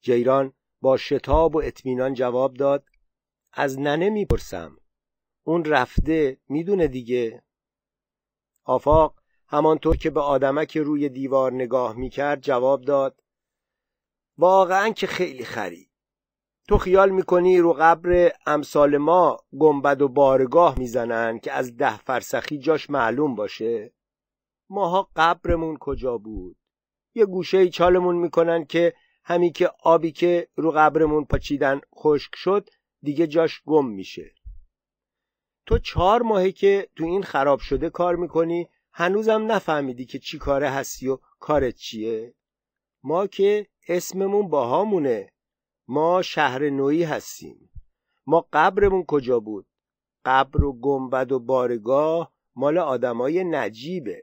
جیران 0.00 0.52
با 0.80 0.96
شتاب 0.96 1.56
و 1.56 1.62
اطمینان 1.64 2.14
جواب 2.14 2.54
داد 2.54 2.84
از 3.52 3.78
ننه 3.78 4.10
می‌پرسم. 4.10 4.76
اون 5.46 5.64
رفته 5.64 6.38
می‌دونه 6.48 6.88
دیگه. 6.88 7.42
آفاق 8.66 9.14
همانطور 9.48 9.96
که 9.96 10.10
به 10.10 10.20
آدمک 10.20 10.76
روی 10.76 11.08
دیوار 11.08 11.52
نگاه 11.52 11.96
می‌کرد 11.96 12.40
جواب 12.40 12.80
داد 12.82 13.22
واقعا 14.38 14.90
که 14.90 15.06
خیلی 15.06 15.44
خری. 15.44 15.90
تو 16.68 16.78
خیال 16.78 17.10
می‌کنی 17.10 17.58
رو 17.58 17.72
قبر 17.72 18.32
امثال 18.46 18.96
ما 18.96 19.38
گنبد 19.58 20.02
و 20.02 20.08
بارگاه 20.08 20.78
می‌زنن 20.78 21.38
که 21.38 21.52
از 21.52 21.76
ده 21.76 21.98
فرسخی 21.98 22.58
جاش 22.58 22.90
معلوم 22.90 23.34
باشه؟ 23.34 23.92
ماها 24.68 25.10
قبرمون 25.16 25.76
کجا 25.76 26.18
بود؟ 26.18 26.56
یه 27.14 27.26
گوشه 27.26 27.68
چالمون 27.68 28.16
می‌کنن 28.16 28.64
که 28.64 28.94
همی 29.24 29.52
که 29.52 29.70
آبی 29.82 30.12
که 30.12 30.48
رو 30.56 30.70
قبرمون 30.70 31.24
پاچیدن 31.24 31.80
خشک 31.96 32.30
شد 32.34 32.68
دیگه 33.02 33.26
جاش 33.26 33.62
گم 33.66 33.86
میشه. 33.86 34.34
تو 35.66 35.78
چهار 35.78 36.22
ماهه 36.22 36.52
که 36.52 36.88
تو 36.96 37.04
این 37.04 37.22
خراب 37.22 37.58
شده 37.58 37.90
کار 37.90 38.16
می‌کنی 38.16 38.68
هنوزم 38.92 39.52
نفهمیدی 39.52 40.06
که 40.06 40.18
چی 40.18 40.38
کاره 40.38 40.70
هستی 40.70 41.08
و 41.08 41.18
کارت 41.38 41.74
چیه. 41.74 42.34
ما 43.02 43.26
که 43.26 43.66
اسممون 43.88 44.48
باهامونه. 44.48 45.32
ما 45.88 46.22
شهر 46.22 46.70
نوعی 46.70 47.02
هستیم. 47.02 47.70
ما 48.26 48.48
قبرمون 48.52 49.04
کجا 49.04 49.40
بود؟ 49.40 49.66
قبر 50.24 50.64
و 50.64 50.72
گنبد 50.72 51.32
و 51.32 51.38
بارگاه 51.38 52.32
مال 52.56 52.78
آدمای 52.78 53.44
نجیبه. 53.44 54.22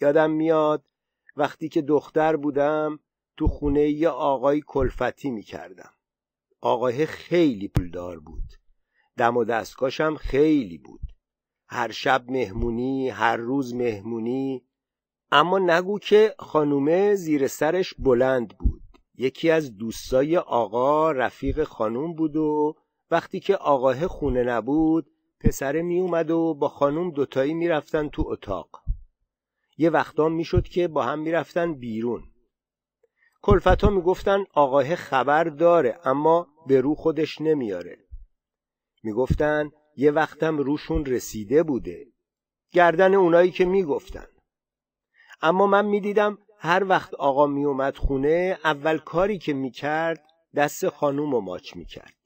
یادم 0.00 0.30
میاد 0.30 0.84
وقتی 1.36 1.68
که 1.68 1.82
دختر 1.82 2.36
بودم 2.36 2.98
تو 3.36 3.48
خونه 3.48 3.88
یه 3.88 4.08
آقای 4.08 4.62
کلفتی 4.66 5.30
می‌کردم. 5.30 5.94
آقای 6.60 7.06
خیلی 7.06 7.68
پولدار 7.68 8.20
بود. 8.20 8.59
دم 9.20 9.36
و 9.36 9.44
دستگاشم 9.44 10.16
خیلی 10.16 10.78
بود. 10.78 11.00
هر 11.68 11.90
شب 11.90 12.30
مهمونی 12.30 13.08
هر 13.08 13.36
روز 13.36 13.74
مهمونی. 13.74 14.62
اما 15.32 15.58
نگو 15.58 15.98
که 15.98 16.34
خانومه 16.38 17.14
زیر 17.14 17.46
سرش 17.46 17.94
بلند 17.98 18.58
بود. 18.58 18.82
یکی 19.14 19.50
از 19.50 19.76
دوستای 19.76 20.36
آقا 20.36 21.12
رفیق 21.12 21.64
خانوم 21.64 22.14
بود 22.14 22.36
و 22.36 22.76
وقتی 23.10 23.40
که 23.40 23.56
آقاه 23.56 24.06
خونه 24.06 24.42
نبود 24.42 25.06
پسره 25.40 25.82
می 25.82 26.00
اومد 26.00 26.30
و 26.30 26.54
با 26.54 26.68
خانوم 26.68 27.10
دوتایی 27.10 27.54
می‌رفتن 27.54 28.08
تو 28.08 28.24
اتاق. 28.26 28.82
یه 29.78 29.90
وقتا 29.90 30.28
می‌شد 30.28 30.64
که 30.64 30.88
با 30.88 31.02
هم 31.02 31.18
می‌رفتن 31.18 31.74
بیرون. 31.74 32.22
کلفتا 33.42 33.90
می‌گفتن 33.90 34.44
آقاه 34.54 34.94
خبر 34.94 35.44
داره 35.44 35.98
اما 36.04 36.46
به 36.66 36.80
رو 36.80 36.94
خودش 36.94 37.40
نمیاره. 37.40 38.09
می‌گفتن 39.02 39.70
یه 39.96 40.10
وقتم 40.10 40.58
روشون 40.58 41.06
رسیده 41.06 41.62
بوده. 41.62 42.06
گردن 42.72 43.14
اونایی 43.14 43.50
که 43.50 43.64
می‌گفتن. 43.64 44.26
اما 45.42 45.66
من 45.66 45.86
می‌دیدم 45.86 46.38
هر 46.58 46.84
وقت 46.88 47.14
آقا 47.14 47.46
می 47.46 47.64
اومد 47.64 47.96
خونه 47.96 48.58
اول 48.64 48.98
کاری 48.98 49.38
که 49.38 49.52
می‌کرد 49.52 50.24
دست 50.54 50.88
خانوم 50.88 51.32
رو 51.32 51.40
ماچ 51.40 51.76
می‌کرد. 51.76 52.16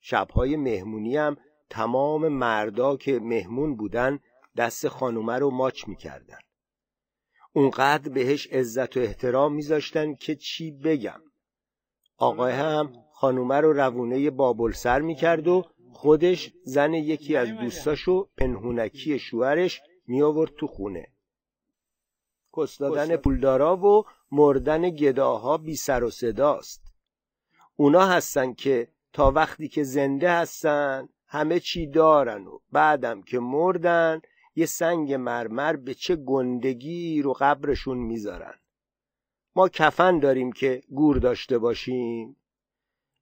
شبهای 0.00 0.56
مهمونی 0.56 1.16
هم 1.16 1.36
تمام 1.70 2.28
مردا 2.28 2.96
که 2.96 3.20
مهمون 3.20 3.76
بودن 3.76 4.18
دست 4.56 4.88
خانومه 4.88 5.38
رو 5.38 5.50
ماچ 5.50 5.88
می‌کردن. 5.88 6.38
اونقدر 7.52 8.12
بهش 8.12 8.46
عزت 8.46 8.96
و 8.96 9.00
احترام 9.00 9.54
میذاشتن 9.54 10.14
که 10.14 10.34
چی 10.34 10.70
بگم. 10.70 11.20
آقای 12.16 12.52
هم 12.52 12.92
خانومه 13.12 13.60
رو 13.60 13.72
روونه 13.72 14.30
بابل 14.30 14.72
سر 14.72 15.00
می‌کرد 15.00 15.48
و 15.48 15.64
خودش 15.94 16.52
زن 16.64 16.94
یکی 16.94 17.36
از 17.36 17.48
دوستاشو 17.48 18.28
پنهونکی 18.36 19.18
شوهرش 19.18 19.82
می 20.06 20.22
آورد 20.22 20.54
تو 20.54 20.66
خونه. 20.66 21.06
کستادن 22.56 23.16
پولدارا 23.16 23.76
و 23.76 24.04
مردن 24.32 24.90
گداها 24.90 25.58
بی 25.58 25.76
سر 25.76 26.04
و 26.04 26.10
صداست 26.10 26.82
اونا 27.76 28.06
هستن 28.06 28.52
که 28.52 28.88
تا 29.12 29.30
وقتی 29.30 29.68
که 29.68 29.82
زنده 29.82 30.30
هستن 30.30 31.08
همه 31.26 31.60
چی 31.60 31.86
دارن 31.86 32.46
و 32.46 32.58
بعدم 32.72 33.22
که 33.22 33.38
مردن 33.38 34.20
یه 34.54 34.66
سنگ 34.66 35.12
مرمر 35.12 35.76
به 35.76 35.94
چه 35.94 36.16
گندگی 36.16 37.22
رو 37.22 37.32
قبرشون 37.32 37.98
می‌ذارن. 37.98 38.54
ما 39.56 39.68
کفن 39.68 40.18
داریم 40.18 40.52
که 40.52 40.82
گور 40.90 41.18
داشته 41.18 41.58
باشیم. 41.58 42.36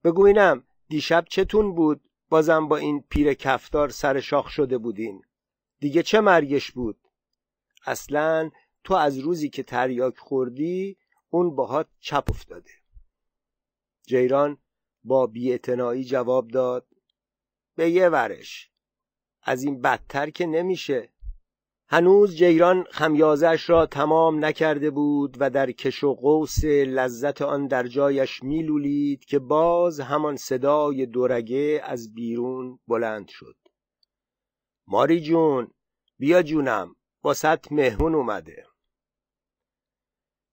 بگو 0.05 0.27
اینم 0.27 0.65
دیشب 0.89 1.25
چتون 1.29 1.75
بود؟ 1.75 2.01
بازم 2.33 2.69
با 2.69 2.77
این 2.77 3.05
پیر 3.09 3.35
کفتار 3.35 3.89
سر 3.89 4.21
شاخ 4.21 4.49
شده 4.49 4.79
بودین. 4.79 5.23
دیگه 5.79 6.03
چه 6.03 6.21
مرگش 6.21 6.71
بود؟ 6.71 6.99
اصلا 7.87 8.51
تو 8.85 8.95
از 8.95 9.19
روزی 9.19 9.49
که 9.49 9.63
تریاک 9.63 10.19
خوردی 10.19 10.97
اون 11.31 11.57
باهات 11.57 11.89
چپ 12.01 12.25
افتاده. 12.31 12.71
جیران 14.07 14.59
با 15.05 15.27
بیاعتنایی 15.27 16.05
جواب 16.05 16.49
داد 16.49 16.87
به 17.75 17.91
یه 17.91 18.09
ورش. 18.09 18.71
از 19.43 19.63
این 19.63 19.81
بدتر 19.81 20.31
که 20.31 20.47
نمیشه. 20.47 21.09
هنوز 21.95 22.37
جیران 22.37 22.85
خمیازش 22.91 23.71
را 23.71 23.87
تمام 23.87 24.45
نکرده 24.45 24.91
بود 24.91 25.37
و 25.41 25.51
در 25.51 25.71
کش 25.71 26.05
و 26.05 26.15
قوس 26.15 26.65
لذت 26.65 27.43
آن 27.43 27.67
در 27.67 27.87
جایش 27.87 28.43
میلولید 28.43 29.25
که 29.25 29.39
باز 29.39 30.01
همان 30.01 30.37
صدای 30.37 31.07
دورگه 31.07 31.81
از 31.85 32.15
بیرون 32.15 32.79
بلند 32.89 33.29
شد. 33.29 33.57
ماری 34.87 35.21
جون 35.21 35.71
بیا 36.19 36.43
جونم 36.43 36.97
با 37.23 37.35
ست 37.35 37.73
مهمون 37.73 38.15
اومده. 38.15 38.67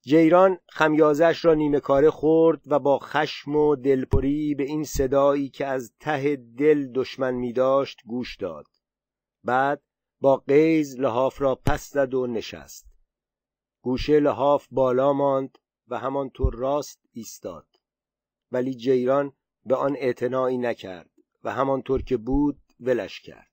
جیران 0.01 0.58
خمیازش 0.69 1.46
را 1.46 1.53
نیمه 1.53 1.79
کاره 1.79 2.10
خورد 2.10 2.62
و 2.65 2.79
با 2.79 3.00
خشم 3.00 3.55
و 3.55 3.75
دلپری 3.75 4.55
به 4.55 4.63
این 4.63 4.84
صدایی 4.84 5.50
که 5.50 5.65
از 5.65 5.93
ته 6.00 6.36
دل 6.36 6.91
دشمن 6.91 7.34
می 7.34 7.53
داشت 7.53 7.98
گوش 8.05 8.38
داد. 8.38 8.65
بعد 9.43 9.81
با 10.21 10.38
قیز 10.38 10.99
لحاف 10.99 11.41
را 11.41 11.55
پس 11.55 11.89
زد 11.91 12.13
و 12.13 12.27
نشست. 12.27 12.88
گوشه 13.81 14.19
لحاف 14.19 14.67
بالا 14.71 15.13
ماند 15.13 15.57
و 15.88 15.99
همانطور 15.99 16.55
راست 16.55 16.99
ایستاد. 17.11 17.67
ولی 18.51 18.75
جیران 18.75 19.33
به 19.65 19.75
آن 19.75 19.95
اعتنایی 19.95 20.57
نکرد 20.57 21.09
و 21.43 21.53
همانطور 21.53 22.01
که 22.01 22.17
بود 22.17 22.59
ولش 22.79 23.21
کرد. 23.21 23.51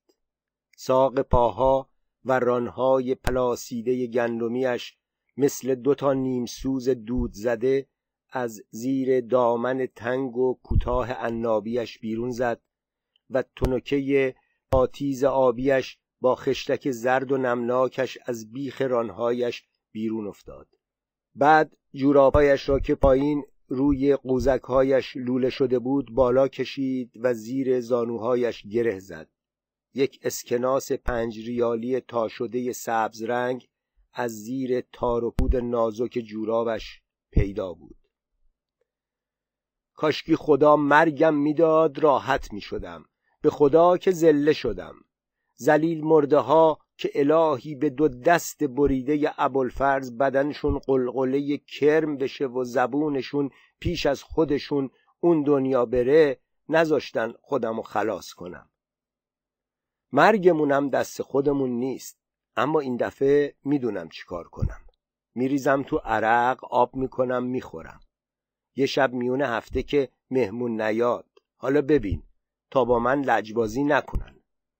ساق 0.76 1.20
پاها 1.20 1.90
و 2.24 2.38
رانهای 2.38 3.14
پلاسیده 3.14 4.06
گندمیش 4.06 4.96
مثل 5.36 5.74
دو 5.74 5.94
تا 5.94 6.12
نیم 6.12 6.46
سوز 6.46 6.88
دود 6.88 7.32
زده 7.32 7.86
از 8.30 8.62
زیر 8.70 9.20
دامن 9.20 9.86
تنگ 9.86 10.36
و 10.36 10.54
کوتاه 10.62 11.12
عنابیش 11.12 11.98
بیرون 11.98 12.30
زد 12.30 12.60
و 13.30 13.44
تنکه 13.56 14.34
پاتیز 14.70 15.24
آبیش 15.24 15.98
با 16.20 16.34
خشتک 16.34 16.90
زرد 16.90 17.32
و 17.32 17.36
نمناکش 17.36 18.18
از 18.26 18.52
بیخ 18.52 18.82
رانهایش 18.82 19.64
بیرون 19.92 20.26
افتاد. 20.26 20.68
بعد 21.34 21.76
جورابهایش 21.94 22.68
را 22.68 22.78
که 22.78 22.94
پایین 22.94 23.44
روی 23.68 24.16
قوزکهایش 24.16 25.16
لوله 25.16 25.50
شده 25.50 25.78
بود 25.78 26.10
بالا 26.10 26.48
کشید 26.48 27.12
و 27.16 27.34
زیر 27.34 27.80
زانوهایش 27.80 28.66
گره 28.66 28.98
زد. 28.98 29.28
یک 29.94 30.20
اسکناس 30.22 30.92
پنج 30.92 31.38
ریالی 31.46 32.00
تا 32.00 32.28
شده 32.28 32.72
سبز 32.72 33.22
رنگ 33.22 33.68
از 34.12 34.32
زیر 34.32 34.80
تار 34.80 35.24
و 35.24 35.30
پود 35.30 35.56
نازک 35.56 36.18
جورابش 36.26 37.02
پیدا 37.30 37.72
بود. 37.72 37.96
کاشکی 39.94 40.36
خدا 40.36 40.76
مرگم 40.76 41.34
می‌داد 41.34 41.98
راحت 41.98 42.52
می 42.52 42.60
شدم 42.60 43.04
به 43.40 43.50
خدا 43.50 43.96
که 43.96 44.10
زله 44.10 44.52
شدم. 44.52 44.94
زلیل 45.56 46.04
مرده 46.04 46.38
ها 46.38 46.78
که 46.96 47.10
الهی 47.14 47.74
به 47.74 47.90
دو 47.90 48.08
دست 48.08 48.64
بریده 48.64 49.34
ابوالفرز 49.38 50.18
بدنشون 50.18 50.78
قلقله 50.78 51.56
کرم 51.56 52.16
بشه 52.16 52.46
و 52.46 52.64
زبونشون 52.64 53.50
پیش 53.80 54.06
از 54.06 54.22
خودشون 54.22 54.90
اون 55.20 55.42
دنیا 55.42 55.86
بره 55.86 56.40
نذاشتن 56.68 57.34
خودمو 57.40 57.82
خلاص 57.82 58.32
کنم. 58.32 58.70
مرگمونم 60.12 60.90
دست 60.90 61.22
خودمون 61.22 61.70
نیست 61.70 62.18
اما 62.56 62.80
این 62.80 62.96
دفعه 62.96 63.54
می‌دونم 63.64 64.08
چیکار 64.08 64.48
کنم. 64.48 64.80
میریزم 65.34 65.82
تو 65.82 65.96
عرق 65.96 66.64
آب 66.64 66.96
می‌کنم 66.96 67.44
می‌خورم. 67.44 68.00
یه 68.76 68.86
شب 68.86 69.12
میونه 69.12 69.46
هفته 69.46 69.82
که 69.82 70.08
مهمون 70.30 70.80
نیاد. 70.80 71.26
حالا 71.56 71.82
ببین 71.82 72.22
تا 72.70 72.84
با 72.84 72.98
من 72.98 73.22
لجبازی 73.22 73.84
نکنن. 73.84 74.35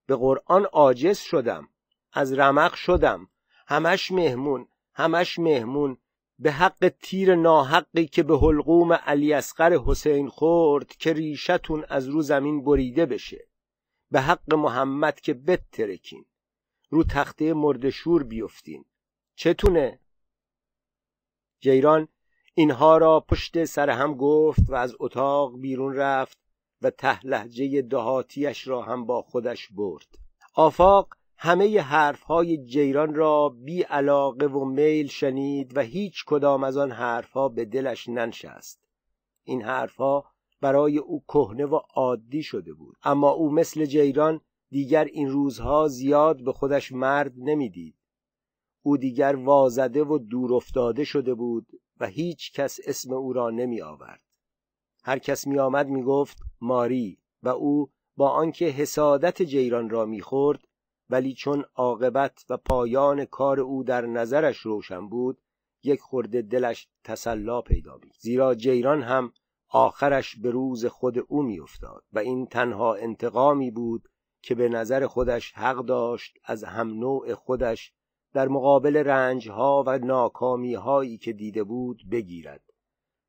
به 0.07 0.17
قرآن 0.17 0.65
عاجز 0.65 1.19
شدم 1.19 1.69
از 2.13 2.33
رمق 2.33 2.75
شدم 2.75 3.29
همش 3.67 4.13
مهمون 4.13 4.69
همش 4.97 5.39
مهمون. 5.39 5.99
به 6.39 6.53
حق 6.53 6.93
تیر 7.03 7.35
ناحقی 7.35 8.07
که 8.07 8.23
به 8.23 8.39
حلقوم 8.39 8.93
علی 8.93 9.33
اصغر 9.33 9.79
حسین 9.87 10.29
خورد 10.29 10.87
که 10.87 11.13
ریشتون 11.13 11.85
از 11.89 12.09
رو 12.09 12.23
زمین 12.23 12.65
بریده 12.65 13.07
بشه. 13.07 13.49
به 14.11 14.21
حق 14.21 14.55
محمد 14.55 15.21
که 15.21 15.35
بترکین 15.35 16.25
رو 16.91 17.05
تخته 17.05 17.55
مردشور 17.55 18.25
بیفتین. 18.25 18.85
چتونه؟ 19.35 20.01
جیران 21.61 22.09
اینها 22.55 22.99
را 22.99 23.21
پشت 23.21 23.65
سر 23.65 23.91
هم 23.91 24.15
گفت 24.15 24.71
و 24.71 24.75
از 24.75 24.97
اتاق 25.01 25.61
بیرون 25.61 25.95
رفت. 25.95 26.39
و 26.83 26.91
ته 26.91 27.27
لحجه 27.27 27.83
دهاتیش 27.83 28.69
را 28.69 28.83
هم 28.83 29.07
با 29.07 29.23
خودش 29.23 29.69
برد. 29.69 30.19
آفاق 30.55 31.09
همه 31.39 31.81
حرفهای 31.81 32.65
جیران 32.65 33.15
را 33.15 33.49
بی 33.49 33.83
علاقه 33.83 34.47
و 34.47 34.65
میل 34.65 35.07
شنید 35.07 35.77
و 35.77 35.81
هیچ 35.81 36.25
کدام 36.25 36.65
از 36.65 36.77
آن 36.77 36.91
حرفها 36.91 37.49
به 37.49 37.65
دلش 37.65 38.09
ننشست. 38.09 38.81
این 39.45 39.63
حرفها 39.63 40.25
برای 40.61 40.99
او 40.99 41.25
کهنه 41.29 41.67
و 41.67 41.81
عادی 41.95 42.43
شده 42.43 42.73
بود. 42.73 42.97
اما 43.03 43.31
او 43.31 43.51
مثل 43.51 43.85
جیران 43.85 44.41
دیگر 44.71 45.05
این 45.05 45.29
روزها 45.29 45.89
زیاد 45.89 46.45
به 46.45 46.53
خودش 46.53 46.93
مرد 46.93 47.33
نمی‌دید. 47.37 47.97
او 48.83 48.97
دیگر 48.97 49.37
وازده 49.37 50.05
و 50.05 50.19
دور 50.19 50.55
افتاده 50.55 51.05
شده 51.05 51.35
بود 51.35 51.67
و 52.01 52.07
هیچ 52.07 52.53
کس 52.53 52.79
اسم 52.87 53.13
او 53.13 53.33
را 53.33 53.51
نمی 53.51 53.83
آورد 53.83 54.26
هر 55.07 55.19
کس 55.19 55.47
می 55.47 55.59
آمد 55.59 55.89
می 55.89 56.03
گفت 56.03 56.39
ماری 56.61 57.19
و 57.43 57.49
او 57.49 57.91
با 58.17 58.31
آنکه 58.31 58.65
حسادت 58.65 59.43
جیران 59.43 59.91
را 59.91 60.05
می‌خورد 60.05 60.61
ولی 61.11 61.35
چون 61.35 61.65
عاقبت 61.75 62.45
و 62.51 62.57
پایان 62.57 63.25
کار 63.25 63.61
او 63.61 63.85
در 63.85 64.07
نظرش 64.07 64.59
روشن 64.59 65.09
بود 65.09 65.41
یک 65.83 66.01
خورده 66.01 66.43
دلش 66.43 66.89
تسلا 67.05 67.61
پیدا 67.61 67.97
می 68.03 68.11
زیرا 68.19 68.55
جیران 68.55 69.03
هم 69.03 69.33
آخرش 69.69 70.37
به 70.37 70.51
روز 70.51 70.87
خود 70.87 71.19
او 71.29 71.43
میافتاد 71.43 72.05
و 72.13 72.19
این 72.19 72.47
تنها 72.47 72.95
انتقامی 72.95 73.71
بود 73.71 74.09
که 74.43 74.55
به 74.55 74.69
نظر 74.69 75.07
خودش 75.07 75.53
حق 75.53 75.85
داشت 75.85 76.39
از 76.45 76.65
هم 76.65 76.89
نوع 76.89 77.35
خودش 77.35 77.93
در 78.33 78.49
مقابل 78.49 78.97
رنجها 78.97 79.85
و 79.87 79.99
ناکامی 79.99 80.75
هایی 80.75 81.19
که 81.19 81.33
دیده 81.33 81.65
بود 81.65 82.03
بگیرد. 82.11 82.63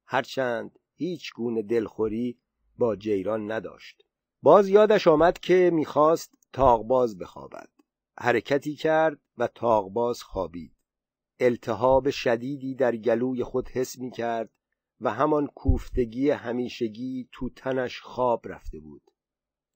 هرچند 0.06 0.80
هیچ 0.98 1.34
گونه 1.34 1.62
دلخوری 1.62 2.40
با 2.78 2.96
جیران 2.96 3.52
نداشت. 3.52 4.04
باز 4.42 4.70
یادش 4.70 5.08
آمد 5.08 5.40
که 5.40 5.72
می‌خواست 5.74 6.34
تاغباز 6.54 7.18
بخوابد. 7.18 7.70
حرکتی 8.20 8.76
کرد 8.76 9.20
و 9.38 9.48
تاغباز 9.48 10.24
خوابید. 10.24 10.76
التهاب 11.40 12.10
شدیدی 12.10 12.76
در 12.76 12.96
گلوی 12.96 13.44
خود 13.44 13.70
حس 13.70 14.00
می 14.00 14.12
کرد 14.12 14.50
و 15.02 15.14
همان 15.14 15.48
کوفتگی 15.48 16.30
همیشگی 16.30 17.30
تو 17.32 17.50
تنش 17.50 18.00
خواب 18.02 18.48
رفته 18.48 18.80
بود. 18.80 19.02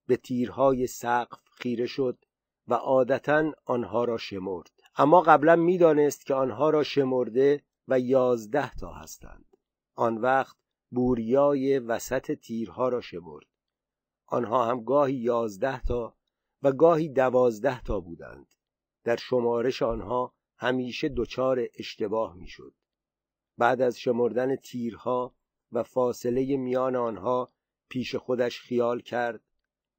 به 0.07 0.17
تیرهای 0.17 0.87
سقف 0.87 1.41
خیره 1.51 1.85
شد 1.85 2.25
و 2.67 2.73
عادتا 2.73 3.51
آنها 3.65 4.03
را 4.03 4.17
شمرد. 4.17 4.71
اما 4.95 5.21
قبلا 5.21 5.55
می‌دانست 5.55 6.25
که 6.25 6.33
آنها 6.33 6.69
را 6.69 6.83
شمرده 6.83 7.63
و 7.87 7.99
یازده 7.99 8.71
تا 8.75 8.93
هستند. 8.93 9.45
آن 9.95 10.17
وقت 10.17 10.60
بوریای 10.91 11.79
وسط 11.79 12.31
تیرها 12.31 12.89
را 12.89 13.01
شمرد. 13.01 13.45
آنها 14.25 14.65
هم 14.65 14.83
گاهی 14.83 15.13
یازده 15.13 15.81
تا 15.81 16.15
و 16.63 16.71
گاهی 16.71 17.09
دوازده 17.09 17.81
تا 17.81 17.99
بودند. 17.99 18.55
در 19.03 19.15
شمارش 19.15 19.81
آنها 19.81 20.33
همیشه 20.57 21.09
دچار 21.09 21.67
اشتباه 21.75 22.35
می‌شد. 22.35 22.73
بعد 23.57 23.81
از 23.81 23.99
شمردن 23.99 24.55
تیرها 24.55 25.35
و 25.71 25.83
فاصله 25.83 26.57
میان 26.57 26.95
آنها 26.95 27.51
پیش 27.89 28.15
خودش 28.15 28.59
خیال 28.59 29.01
کرد. 29.01 29.41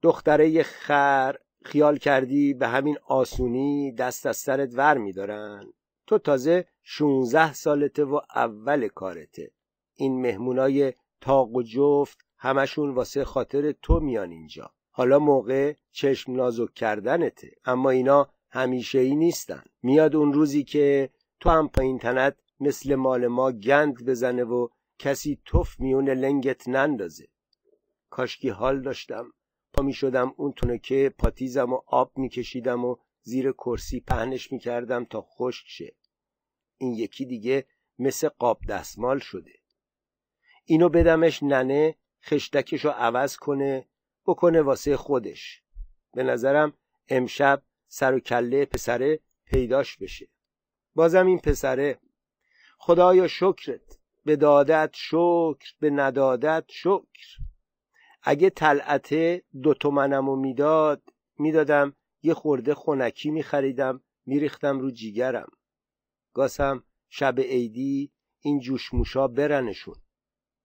دختره 0.02 0.62
خر 0.62 1.36
خیال 1.64 1.98
کردی 1.98 2.54
به 2.54 2.68
همین 2.68 2.98
آسونی 3.06 3.92
دست 3.92 4.26
از 4.26 4.36
سرت 4.36 4.70
ور 4.74 4.98
میدارن؟ 4.98 5.72
تو 6.06 6.18
تازه 6.18 6.66
16 6.82 7.52
سالته 7.52 8.04
و 8.04 8.20
اول 8.34 8.88
کارته. 8.88 9.52
این 9.94 10.20
مهمونای 10.20 10.92
تاق 11.20 11.54
و 11.56 11.62
جفت 11.62 12.18
همشون 12.38 12.90
واسه 12.90 13.24
خاطر 13.24 13.72
تو 13.72 14.00
میان 14.00 14.30
اینجا. 14.30 14.70
حالا 14.90 15.18
موقع 15.18 15.74
چشم 15.90 16.32
نازک 16.32 16.74
کردنته 16.74 17.50
اما 17.64 17.90
اینا 17.90 18.28
همیشه 18.50 18.98
ای 18.98 19.14
نیستن. 19.14 19.62
میاد 19.82 20.16
اون 20.16 20.32
روزی 20.32 20.64
که 20.64 21.10
تو 21.40 21.50
هم 21.50 21.68
پایین 21.68 21.98
تنت 21.98 22.36
مثل 22.60 22.94
مال 22.94 23.26
ما 23.26 23.52
گند 23.52 24.04
بزنه 24.04 24.44
و 24.44 24.68
کسی 24.98 25.38
توف 25.44 25.80
میون 25.80 26.10
لنگت 26.10 26.68
نندازه. 26.68 27.28
کاشکی 28.10 28.48
حال 28.48 28.82
داشتم. 28.82 29.32
پا 29.72 29.82
می 29.82 29.92
شدم 29.92 30.34
اون 30.36 30.52
تونکه 30.52 31.14
پاتیزم 31.18 31.72
و 31.72 31.80
آب 31.86 32.12
میکشیدم 32.18 32.84
و 32.84 32.96
زیر 33.22 33.52
کرسی 33.52 34.00
پهنش 34.00 34.52
می‌کردم 34.52 35.04
تا 35.04 35.20
خشک 35.20 35.64
شه. 35.68 35.96
این 36.78 36.92
یکی 36.92 37.26
دیگه 37.26 37.66
مثل 37.98 38.28
قاب 38.28 38.60
دستمال 38.68 39.18
شده. 39.18 39.52
اینو 40.72 40.88
بدمش 40.88 41.42
ننه 41.42 41.94
خشتکشو 42.24 42.88
عوض 42.88 43.36
کنه 43.36 43.88
بکنه 44.26 44.62
واسه 44.62 44.96
خودش. 44.96 45.62
به 46.12 46.22
نظرم 46.22 46.72
امشب 47.08 47.62
سر 47.88 48.14
و 48.14 48.20
کله 48.20 48.64
پسره 48.64 49.20
پیداش 49.44 49.96
بشه. 49.96 50.28
بازم 50.94 51.26
این 51.26 51.38
پسره. 51.38 51.98
خدایا 52.78 53.28
شکرت. 53.28 53.98
به 54.24 54.36
دادت 54.36 54.90
شکر 54.92 55.74
به 55.80 55.90
ندادت 55.90 56.64
شکر. 56.68 57.38
اگه 58.22 58.50
طلعته 58.50 59.42
دو 59.62 59.74
تومنمو 59.74 60.36
می‌داد 60.36 61.02
می‌دادم 61.38 61.96
یه 62.22 62.34
خورده 62.34 62.74
خونکی 62.74 63.30
میخریدم 63.30 64.02
میریختم 64.26 64.80
رو 64.80 64.90
جیگرم. 64.90 65.50
گاسم 66.34 66.84
شب 67.08 67.40
عیدی 67.40 68.12
این 68.40 68.60
جوشموشا 68.60 69.28
برنشون. 69.28 69.94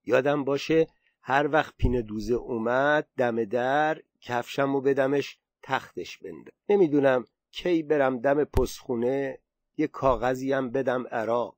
یادم 0.07 0.43
باشه 0.43 0.87
هر 1.21 1.49
وقت 1.51 1.73
پینه 1.77 2.01
دوزه 2.01 2.33
اومد 2.33 3.07
دم 3.17 3.45
در 3.45 4.01
کفشم 4.21 4.75
و 4.75 4.81
بدمش 4.81 5.37
تختش 5.63 6.17
بنده. 6.17 6.51
نمی‌دونم 6.69 7.25
کی 7.51 7.83
برم 7.83 8.19
دم 8.19 8.43
پسخونه 8.43 9.39
یه 9.77 9.87
کاغذی 9.87 10.53
هم 10.53 10.69
بدم 10.69 11.07
عراق. 11.11 11.57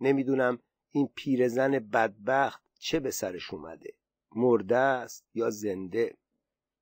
نمی‌دونم 0.00 0.58
این 0.90 1.08
پیرزن 1.14 1.78
بدبخت 1.78 2.62
چه 2.78 3.00
به 3.00 3.10
سرش 3.10 3.54
اومده 3.54 3.92
مرده 4.34 4.76
است 4.76 5.24
یا 5.34 5.50
زنده. 5.50 6.16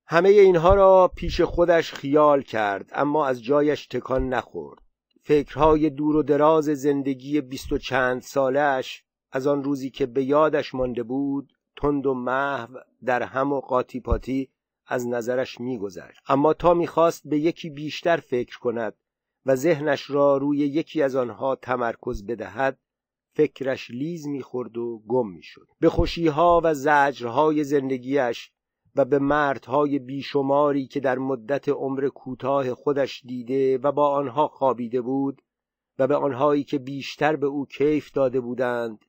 همه 0.07 0.29
اینها 0.29 0.74
را 0.74 1.12
پیش 1.16 1.40
خودش 1.40 1.92
خیال 1.92 2.42
کرد 2.42 2.90
اما 2.92 3.27
از 3.27 3.42
جایش 3.42 3.87
تکان 3.87 4.29
نخورد. 4.29 4.83
فکرهای 5.22 5.90
دور 5.90 6.16
و 6.16 6.22
دراز 6.22 6.64
زندگی 6.64 7.40
بیست 7.40 7.72
و 7.72 7.79
چند 7.79 8.22
سالش 8.22 9.03
از 9.35 9.47
آن 9.47 9.64
روزی 9.64 9.90
که 9.90 10.07
به 10.07 10.25
یادش 10.25 10.75
مانده 10.75 11.03
بود 11.03 11.53
تند 11.77 12.07
و 12.07 12.14
محو 12.14 12.79
در 13.05 13.23
هم 13.23 13.53
و 13.53 13.61
قاطی 13.61 14.01
پاتی 14.01 14.49
از 14.87 15.09
نظرش 15.09 15.61
میگذشت. 15.61 16.20
اما 16.29 16.55
تا 16.55 16.75
می‌خواست 16.75 17.29
به 17.29 17.38
یکی 17.38 17.70
بیشتر 17.70 18.16
فکر 18.16 18.59
کند 18.59 18.94
و 19.47 19.57
ذهنش 19.57 20.11
را 20.11 20.37
روی 20.37 20.59
یکی 20.59 21.03
از 21.03 21.16
آنها 21.16 21.57
تمرکز 21.57 22.27
بدهد 22.27 22.79
فکرش 23.37 23.90
لیز 23.90 24.27
می‌خورد 24.27 24.77
و 24.79 25.03
گم 25.09 25.29
می‌شد. 25.29 25.68
به 25.81 25.88
خوشیها 25.88 26.61
و 26.64 26.75
زجرهای 26.75 27.64
زندگیش 27.64 28.53
و 28.97 29.05
به 29.05 29.18
مردهای 29.18 29.99
بیشماری 29.99 30.87
که 30.87 31.01
در 31.01 31.18
مدت 31.18 31.68
عمر 31.68 32.09
کوتاه 32.09 32.75
خودش 32.75 33.23
دیده 33.27 33.79
و 33.79 33.92
با 33.92 34.09
آنها 34.09 34.49
خوابیده 34.49 35.01
بود 35.01 35.42
و 35.99 36.07
به 36.07 36.16
آنهایی 36.16 36.64
که 36.64 36.79
بیشتر 36.79 37.37
به 37.37 37.47
او 37.47 37.66
کیف 37.66 38.12
داده 38.12 38.40
بودند 38.40 39.05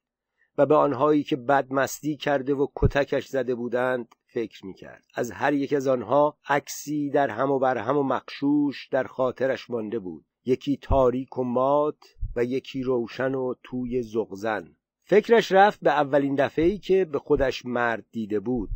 و 0.57 0.65
به 0.65 0.75
آنهایی 0.75 1.23
که 1.23 1.35
بدمستی 1.35 2.17
کرده 2.17 2.53
و 2.53 2.67
کتکش 2.75 3.27
زده 3.27 3.55
بودند 3.55 4.15
فکر 4.25 4.65
می‌کرد. 4.65 5.03
از 5.15 5.31
هر 5.31 5.53
یک 5.53 5.73
از 5.73 5.87
آنها 5.87 6.37
عکسی 6.49 7.09
در 7.09 7.29
هم 7.29 7.51
و 7.51 7.59
بر 7.59 7.77
هم 7.77 7.97
و 7.97 8.03
مقشوش 8.03 8.87
در 8.91 9.03
خاطرش 9.03 9.69
مانده 9.69 9.99
بود. 9.99 10.25
یکی 10.45 10.77
تاریک 10.77 11.37
و 11.37 11.43
مات 11.43 12.15
و 12.35 12.43
یکی 12.43 12.83
روشن 12.83 13.35
و 13.35 13.53
توی 13.63 14.01
زغزن. 14.01 14.75
فکرش 15.03 15.51
رفت 15.51 15.79
به 15.79 15.91
اولین 15.91 16.35
دفعه 16.35 16.77
که 16.77 17.05
به 17.05 17.19
خودش 17.19 17.65
مرد 17.65 18.05
دیده 18.11 18.39
بود. 18.39 18.69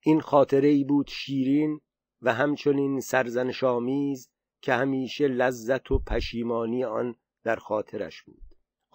این 0.00 0.20
خاطره 0.20 0.68
ای 0.68 0.84
بود 0.84 1.06
شیرین 1.08 1.80
و 2.22 2.34
همچنین 2.34 3.00
سرزن 3.00 3.52
شامیز 3.52 4.30
که 4.62 4.74
همیشه 4.74 5.28
لذت 5.28 5.90
و 5.90 5.98
پشیمانی 5.98 6.84
آن 6.84 7.14
در 7.44 7.56
خاطرش 7.56 8.22
بود. 8.22 8.45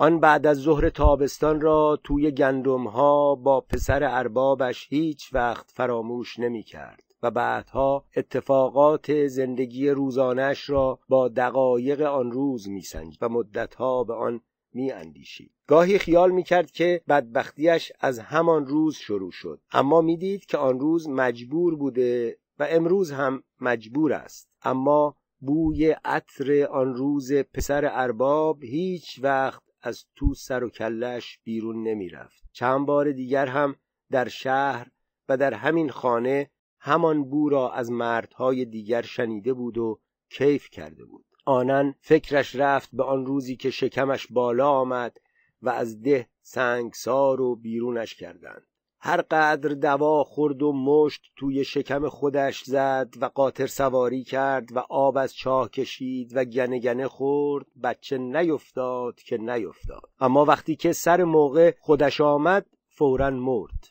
آن 0.02 0.20
بعد 0.20 0.48
از 0.48 0.58
ظهر 0.58 0.90
تابستان 0.90 1.62
را 1.62 2.00
توی 2.04 2.32
گندم 2.32 2.88
ها 2.88 3.36
با 3.36 3.62
پسر 3.62 4.04
اربابش 4.04 4.88
هیچ 4.90 5.34
وقت 5.34 5.72
فراموش 5.72 6.40
نمی 6.40 6.64
کرد 6.64 7.04
و 7.24 7.32
بعدها 7.32 8.06
اتفاقات 8.16 9.28
زندگی 9.28 9.90
روزانش 9.90 10.70
را 10.70 11.00
با 11.10 11.28
دقایق 11.28 12.02
آن 12.02 12.32
روز 12.32 12.70
میسنج 12.70 13.18
و 13.22 13.30
مدتها 13.30 14.04
به 14.04 14.14
آن 14.14 14.42
می 14.74 14.92
اندیشید. 14.92 15.52
گاهی 15.68 15.98
خیال 15.98 16.32
می 16.32 16.44
کرد 16.44 16.72
که 16.72 17.02
بدبختیش 17.10 17.92
از 18.00 18.20
همان 18.20 18.68
روز 18.68 18.96
شروع 18.96 19.32
شد 19.32 19.62
اما 19.72 20.02
می‌دید 20.02 20.46
که 20.46 20.58
آن 20.58 20.80
روز 20.80 21.10
مجبور 21.10 21.76
بوده 21.76 22.38
و 22.60 22.68
امروز 22.70 23.12
هم 23.12 23.44
مجبور 23.60 24.14
است 24.14 24.50
اما 24.64 25.16
بوی 25.40 25.96
عطر 26.06 26.68
آن 26.72 26.94
روز 26.94 27.34
پسر 27.34 27.90
ارباب 27.94 28.64
هیچ 28.64 29.20
وقت 29.24 29.71
از 29.82 30.06
تو 30.16 30.34
سر 30.34 30.64
و 30.64 30.70
کلش 30.70 31.40
بیرون 31.44 31.84
نمی 31.84 32.10
رفت. 32.10 32.44
چند 32.52 32.86
بار 32.86 33.12
دیگر 33.12 33.48
هم 33.48 33.76
در 34.12 34.28
شهر 34.28 34.88
و 35.30 35.38
در 35.38 35.54
همین 35.54 35.90
خانه 35.90 36.50
همان 36.80 37.30
بو 37.30 37.50
را 37.50 37.74
از 37.74 37.92
مردهای 37.92 38.66
دیگر 38.66 39.02
شنیده 39.02 39.54
بود 39.54 39.78
و 39.78 40.00
کیف 40.30 40.70
کرده 40.70 41.06
بود 41.06 41.26
آنن 41.46 41.96
فکرش 42.00 42.56
رفت 42.56 42.90
به 42.94 43.04
آن 43.04 43.26
روزی 43.26 43.56
که 43.56 43.70
شکمش 43.70 44.28
بالا 44.28 44.70
آمد 44.70 45.18
و 45.62 45.70
از 45.70 46.02
ده 46.02 46.30
سنگسار 46.42 47.42
و 47.42 47.56
بیرونش 47.56 48.16
کردند 48.16 48.68
هر 49.04 49.22
قدر 49.22 49.70
دوا 49.70 50.24
خورد 50.24 50.64
و 50.64 50.74
مشت 50.74 51.22
توی 51.36 51.64
شکم 51.64 52.10
خودش 52.10 52.64
زد 52.64 53.14
و 53.22 53.26
قاطر 53.26 53.68
سواری 53.68 54.24
کرد 54.24 54.76
و 54.76 54.80
آب 54.90 55.18
از 55.18 55.36
چاه 55.36 55.70
کشید 55.70 56.32
و 56.36 56.46
گنه 56.46 56.80
گنه 56.80 57.08
خورد 57.08 57.66
بچه 57.84 58.18
نیفتاد 58.18 59.16
که 59.16 59.38
نیفتاد. 59.38 60.10
اما 60.20 60.46
وقتی 60.46 60.76
که 60.76 60.94
سر 60.94 61.24
موقع 61.24 61.74
خودش 61.80 62.22
آمد 62.22 62.66
فورا 62.88 63.30
مرد. 63.30 63.88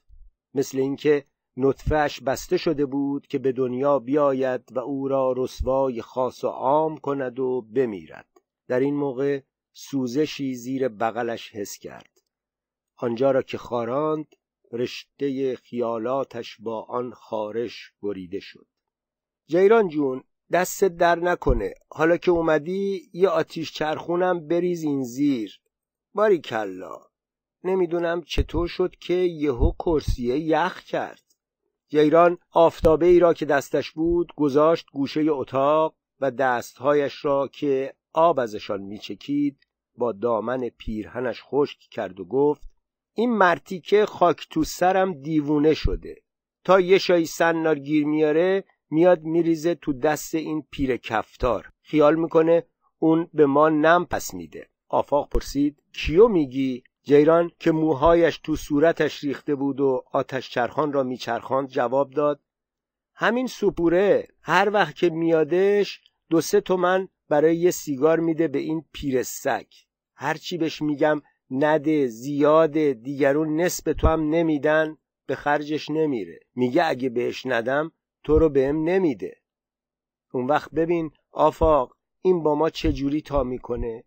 مثل 0.55 0.79
اینکه 0.79 1.25
نطفهش 1.57 2.21
بسته 2.21 2.57
شده 2.57 2.87
بود 2.87 3.27
که 3.27 3.39
به 3.39 3.53
دنیا 3.53 3.99
بیاید 3.99 4.63
و 4.73 4.79
او 4.79 5.09
را 5.09 5.35
رسوای 5.37 6.03
خاص 6.03 6.45
و 6.45 6.49
عام 6.49 6.97
کند 6.97 7.39
و 7.39 7.63
بمیرد. 7.63 8.41
در 8.69 8.81
این 8.81 8.95
موقع 8.95 9.41
سوزشی 9.73 10.55
زیر 10.55 10.89
بغلش 10.89 11.55
حس 11.55 11.79
کرد. 11.79 12.11
آنجا 12.97 13.31
را 13.31 13.43
که 13.43 13.59
خاراند 13.59 14.37
رشته 14.73 15.57
خیالاتش 15.57 16.57
با 16.61 16.83
آن 16.83 17.13
خارش 17.13 17.93
بریده 18.03 18.41
شد. 18.41 18.67
جیران 19.47 19.89
جون 19.89 20.25
دست 20.53 20.85
در 20.85 21.19
نکنه. 21.19 21.75
حالا 21.89 22.17
که 22.17 22.31
اومدی 22.31 23.11
یه 23.13 23.29
آتیش 23.29 23.73
چرخونم 23.73 24.49
بریز 24.49 24.83
این 24.83 25.05
زیر. 25.05 25.61
باری 26.15 26.39
کلا 26.39 26.99
نمی‌دونم 27.65 28.23
چطور 28.23 28.69
شد 28.69 28.97
که 28.97 29.15
یهو 29.15 29.73
کرسیه 29.73 30.39
یخ 30.39 30.81
کرد. 30.81 31.23
جیران 31.89 32.39
آفتابه 32.51 33.07
ای 33.07 33.19
را 33.19 33.35
که 33.35 33.47
دستش 33.47 33.91
بود 33.91 34.33
گذاشت 34.37 34.87
گوشه 34.93 35.21
اتاق 35.29 35.95
و 36.21 36.31
دستهایش 36.31 37.25
را 37.25 37.49
که 37.49 37.95
آب 38.13 38.39
ازشان 38.39 38.81
میچکید 38.81 39.67
با 39.97 40.13
دامن 40.13 40.69
پیرهنش 40.69 41.43
خشک 41.43 41.79
کرد 41.79 42.21
و 42.21 42.25
گفت 42.25 42.70
این 43.15 43.31
مرتیکه 43.31 44.07
خاک 44.07 44.47
تو 44.51 44.65
سرم 44.65 45.23
دیوونه 45.23 45.75
شده. 45.75 46.17
تا 46.65 46.81
یه 46.81 46.99
شایی 46.99 47.27
سنار 47.27 47.79
گیر 47.79 48.07
میاره 48.07 48.65
میاد 48.91 49.23
میریزه 49.23 49.75
تو 49.75 49.93
دست 49.93 50.35
این 50.35 50.67
پیر 50.71 50.97
کفتار. 50.97 51.71
خیال 51.83 52.15
می‌کنه 52.15 52.67
اون 52.99 53.31
به 53.35 53.47
ما 53.47 53.69
نم 53.69 54.05
پس 54.05 54.35
میده. 54.35 54.69
آفاق 54.89 55.29
پرسید 55.29 55.83
کیو 55.93 56.29
میگی؟ 56.29 56.83
جیران 57.03 57.51
که 57.59 57.73
موهایش 57.73 58.39
تو 58.39 58.57
صورتش 58.57 59.25
ریخته 59.25 59.55
بود 59.55 59.81
و 59.81 60.05
آتش 60.13 60.51
چرخان 60.51 60.93
را 60.93 61.03
میچرخاند 61.03 61.69
جواب 61.69 62.11
داد 62.11 62.41
همین 63.15 63.47
سپوره 63.47 64.29
هر 64.43 64.71
وقت 64.73 64.97
که 64.97 65.11
میادش 65.11 66.01
دو 66.31 66.41
سه 66.41 66.61
تومن 66.61 67.09
برای 67.29 67.57
یه 67.57 67.71
سیگار 67.71 68.21
میده 68.21 68.49
به 68.49 68.59
این 68.59 68.85
پیر 68.93 69.23
سگ. 69.23 69.67
هرچی 70.15 70.59
بهش 70.59 70.83
میگم 70.83 71.23
نده 71.51 72.07
زیاده 72.07 72.95
دیگرون 72.95 73.61
نصف 73.61 73.95
تو 73.99 74.09
هم 74.09 74.29
نمیدن 74.29 74.97
به 75.27 75.35
خرجش 75.35 75.91
نمیره. 75.91 76.41
میگه 76.55 76.85
اگه 76.85 77.09
بهش 77.09 77.47
ندم 77.47 77.93
تو 78.25 78.39
رو 78.39 78.49
بهم 78.49 78.85
نمیده. 78.85 79.37
اون 80.33 80.47
وقت 80.47 80.71
ببین 80.71 81.11
آفاق 81.33 81.97
این 82.23 82.43
با 82.43 82.55
ما 82.55 82.71
چجوری 82.71 83.21
تا 83.21 83.43
می‌کنه؟ 83.43 84.05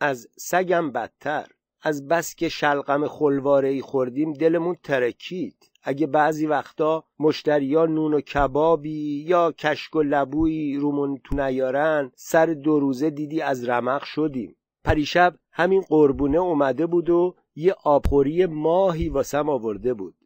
از 0.00 0.28
سگم 0.36 0.90
بدتر. 0.90 1.46
از 1.86 2.08
بس 2.08 2.34
که 2.34 2.48
شلقم 2.48 3.08
خلواره 3.08 3.68
ای 3.68 3.80
خوردیم 3.80 4.32
دلمون 4.32 4.76
ترکید. 4.82 5.70
اگه 5.82 6.06
بعضی 6.06 6.46
وقتا 6.46 7.04
مشتریا 7.18 7.86
نون 7.86 8.14
و 8.14 8.20
کبابی 8.20 9.24
یا 9.28 9.52
کشک 9.52 9.96
و 9.96 10.02
لبویی 10.02 10.76
رومون 10.76 11.20
تو 11.24 11.36
نیارن 11.36 12.12
سر 12.16 12.46
دو 12.46 12.80
روزه 12.80 13.10
دیدی 13.10 13.40
از 13.40 13.68
رمق 13.68 14.04
شدیم. 14.04 14.56
پریشب 14.84 15.38
همین 15.52 15.80
قربونه 15.80 16.38
اومده 16.38 16.86
بود 16.86 17.10
و 17.10 17.36
یه 17.54 17.72
آبخوری 17.72 18.46
ماهی 18.46 19.08
واسم 19.08 19.48
آورده 19.48 19.94
بود. 19.94 20.16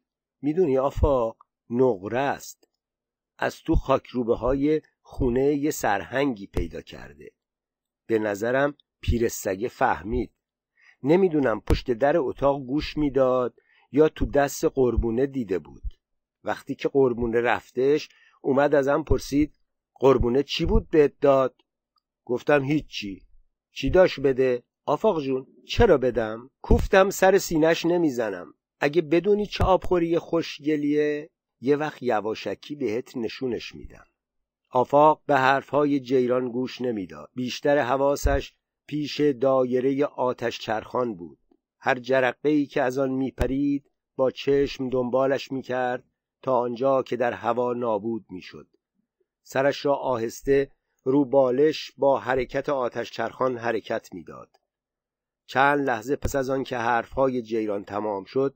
می‌دونی 0.43 0.79
آفاق؟ 0.79 1.37
نقره 1.71 2.19
است. 2.19 2.69
از 3.39 3.57
تو 3.57 3.75
خاکروبه 3.75 4.37
های 4.37 4.83
خونه 5.01 5.55
یه 5.55 5.71
سرهنگی 5.71 6.47
پیدا 6.47 6.83
کرده. 6.83 7.31
به 8.07 8.19
نظرم 8.19 8.75
پیرسگه 9.01 9.69
فهمید. 9.69 10.33
نمی‌دونم 11.03 11.61
پشت 11.61 11.91
در 11.91 12.17
اتاق 12.17 12.63
گوش 12.63 12.97
می‌داد 12.97 13.55
یا 13.93 14.09
تو 14.09 14.27
دست 14.27 14.65
قربونه 14.65 15.27
دیده 15.27 15.59
بود. 15.59 15.83
وقتی 16.45 16.75
که 16.75 16.89
قربونه 16.89 17.41
رفتش 17.41 18.09
اومد 18.43 18.75
ازم 18.75 19.03
پرسید 19.03 19.59
قربونه 19.95 20.43
چی 20.43 20.67
بود 20.67 20.91
بهت 20.91 21.21
داد؟ 21.21 21.55
گفتم 22.25 22.65
هیچی. 22.65 23.28
چی 23.73 23.91
داشت 23.91 24.21
بده؟ 24.21 24.63
آفاق 24.85 25.23
جون 25.23 25.47
چرا 25.67 25.99
بدم؟ 25.99 26.51
کوفتم 26.63 27.11
سر 27.11 27.39
سینش 27.39 27.87
نمی‌زنم. 27.87 28.55
اگه 28.81 29.03
بدونی 29.03 29.47
چه 29.47 29.65
آبخوری 29.65 30.19
خوشگلیه؟ 30.19 31.31
یه 31.61 31.77
وقت 31.77 32.03
یواشکی 32.03 32.75
بهت 32.75 33.17
نشونش 33.17 33.75
میدم. 33.75 34.05
آفاق 34.71 35.23
به 35.27 35.37
حرفهای 35.37 36.01
جیران 36.01 36.49
گوش 36.49 36.81
نمی‌داد. 36.81 37.31
بیشتر 37.35 37.79
حواسش 37.79 38.53
پیش 38.87 39.21
دایره 39.21 40.05
آتش 40.05 40.59
چرخان 40.59 41.15
بود. 41.15 41.39
هر 41.81 41.99
جرقه 41.99 42.49
ای 42.49 42.67
که 42.67 42.83
از 42.83 42.99
آن 42.99 43.11
میپرید 43.11 43.91
با 44.17 44.31
چشم 44.31 44.89
دنبالش 44.89 45.53
می‌کرد 45.53 46.05
تا 46.43 46.59
آنجا 46.59 47.03
که 47.03 47.17
در 47.17 47.33
هوا 47.33 47.73
نابود 47.73 48.27
می‌شد. 48.31 48.69
سرش 49.43 49.85
را 49.85 49.95
آهسته 49.95 50.71
رو 51.11 51.25
بالش 51.25 51.93
با 51.99 52.19
حرکت 52.19 52.69
آتش 52.69 53.11
چرخان 53.11 53.59
حرکت 53.59 54.15
می‌داد. 54.15 54.49
چند 55.47 55.87
لحظه 55.87 56.17
پس 56.17 56.37
از 56.37 56.51
آن 56.51 56.65
که 56.65 56.77
حرفهای 56.77 57.43
جیران 57.43 57.85
تمام 57.85 58.25
شد 58.25 58.55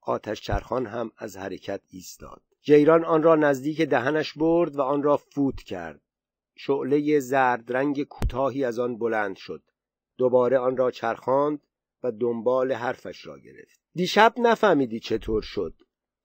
آتش 0.00 0.40
چرخان 0.40 0.86
هم 0.86 1.10
از 1.18 1.36
حرکت 1.36 1.80
ایستاد. 1.90 2.42
جیران 2.62 3.04
آن 3.04 3.22
را 3.22 3.34
نزدیک 3.34 3.80
دهنش 3.80 4.32
برد 4.32 4.76
و 4.76 4.82
آن 4.82 5.02
را 5.02 5.16
فوت 5.16 5.62
کرد. 5.62 6.00
شعله 6.56 7.20
زرد 7.20 7.72
رنگ 7.72 8.02
کوتاهی 8.02 8.64
از 8.64 8.78
آن 8.78 8.98
بلند 8.98 9.36
شد. 9.36 9.62
دوباره 10.18 10.58
آن 10.58 10.76
را 10.76 10.90
چرخاند 10.90 11.60
و 12.02 12.12
دنبال 12.12 12.72
حرفش 12.72 13.26
را 13.26 13.38
گرفت. 13.38 13.80
دیشب 13.94 14.34
نفهمیدی 14.38 15.00
چطور 15.00 15.42
شد. 15.42 15.74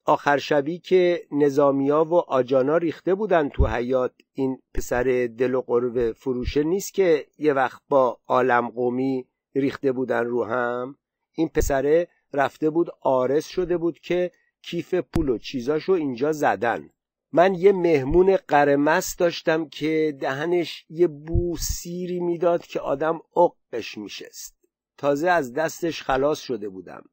آخر 0.09 0.37
شبی 0.37 0.79
که 0.79 1.27
نظامیا 1.31 2.03
و 2.03 2.13
آجانا 2.13 2.77
ریخته 2.77 3.15
بودن 3.15 3.49
تو 3.49 3.67
حیات 3.67 4.13
این 4.33 4.61
پسر 4.73 5.29
دل 5.37 5.53
و 5.53 5.61
قرب 5.61 6.11
فروشه 6.11 6.63
نیست 6.63 6.93
که 6.93 7.25
یه 7.37 7.53
وقت 7.53 7.81
با 7.89 8.19
عالم 8.27 8.69
قومی 8.69 9.25
ریخته 9.55 9.91
بودن 9.91 10.25
رو 10.25 10.43
هم؟ 10.45 10.95
این 11.31 11.47
پسره 11.47 12.07
رفته 12.33 12.69
بود 12.69 12.89
آرس 13.01 13.47
شده 13.47 13.77
بود 13.77 13.99
که 13.99 14.31
کیف 14.61 14.93
پول 14.93 15.29
و 15.29 15.37
چیزاشو 15.37 15.91
اینجا 15.91 16.31
زدن. 16.31 16.89
من 17.31 17.55
یه 17.55 17.71
مهمون 17.71 18.35
قرمس 18.35 19.15
داشتم 19.15 19.69
که 19.69 20.17
دهنش 20.21 20.85
یه 20.89 21.07
بو 21.07 21.57
سیری 21.57 22.19
می‌داد 22.19 22.65
که 22.65 22.79
آدم 22.79 23.21
عقش 23.35 23.97
میشست. 23.97 24.55
تازه 24.97 25.29
از 25.29 25.53
دستش 25.53 26.03
خلاص 26.03 26.39
شده 26.39 26.69
بودم. 26.69 27.03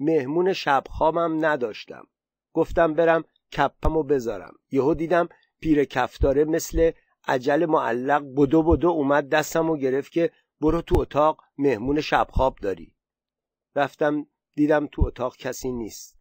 مهمون 0.00 0.52
شبخوابم 0.52 1.44
نداشتم. 1.44 2.06
گفتم 2.52 2.94
برم 2.94 3.24
کپمو 3.52 4.02
بذارم. 4.02 4.54
یهو 4.70 4.94
دیدم 4.94 5.28
پیر 5.60 5.84
کفتاره 5.84 6.44
مثل 6.44 6.90
عجل 7.26 7.66
معلق 7.66 8.22
بدو 8.36 8.62
بدو 8.62 8.88
اومد 8.88 9.28
دستم 9.28 9.70
و 9.70 9.76
گرفت 9.76 10.12
که 10.12 10.30
برو 10.60 10.82
تو 10.82 11.00
اتاق 11.00 11.40
مهمون 11.58 12.00
شبخواب 12.00 12.56
داری. 12.62 12.94
رفتم 13.76 14.26
دیدم 14.56 14.86
تو 14.86 15.02
اتاق 15.06 15.36
کسی 15.36 15.72
نیست. 15.72 16.18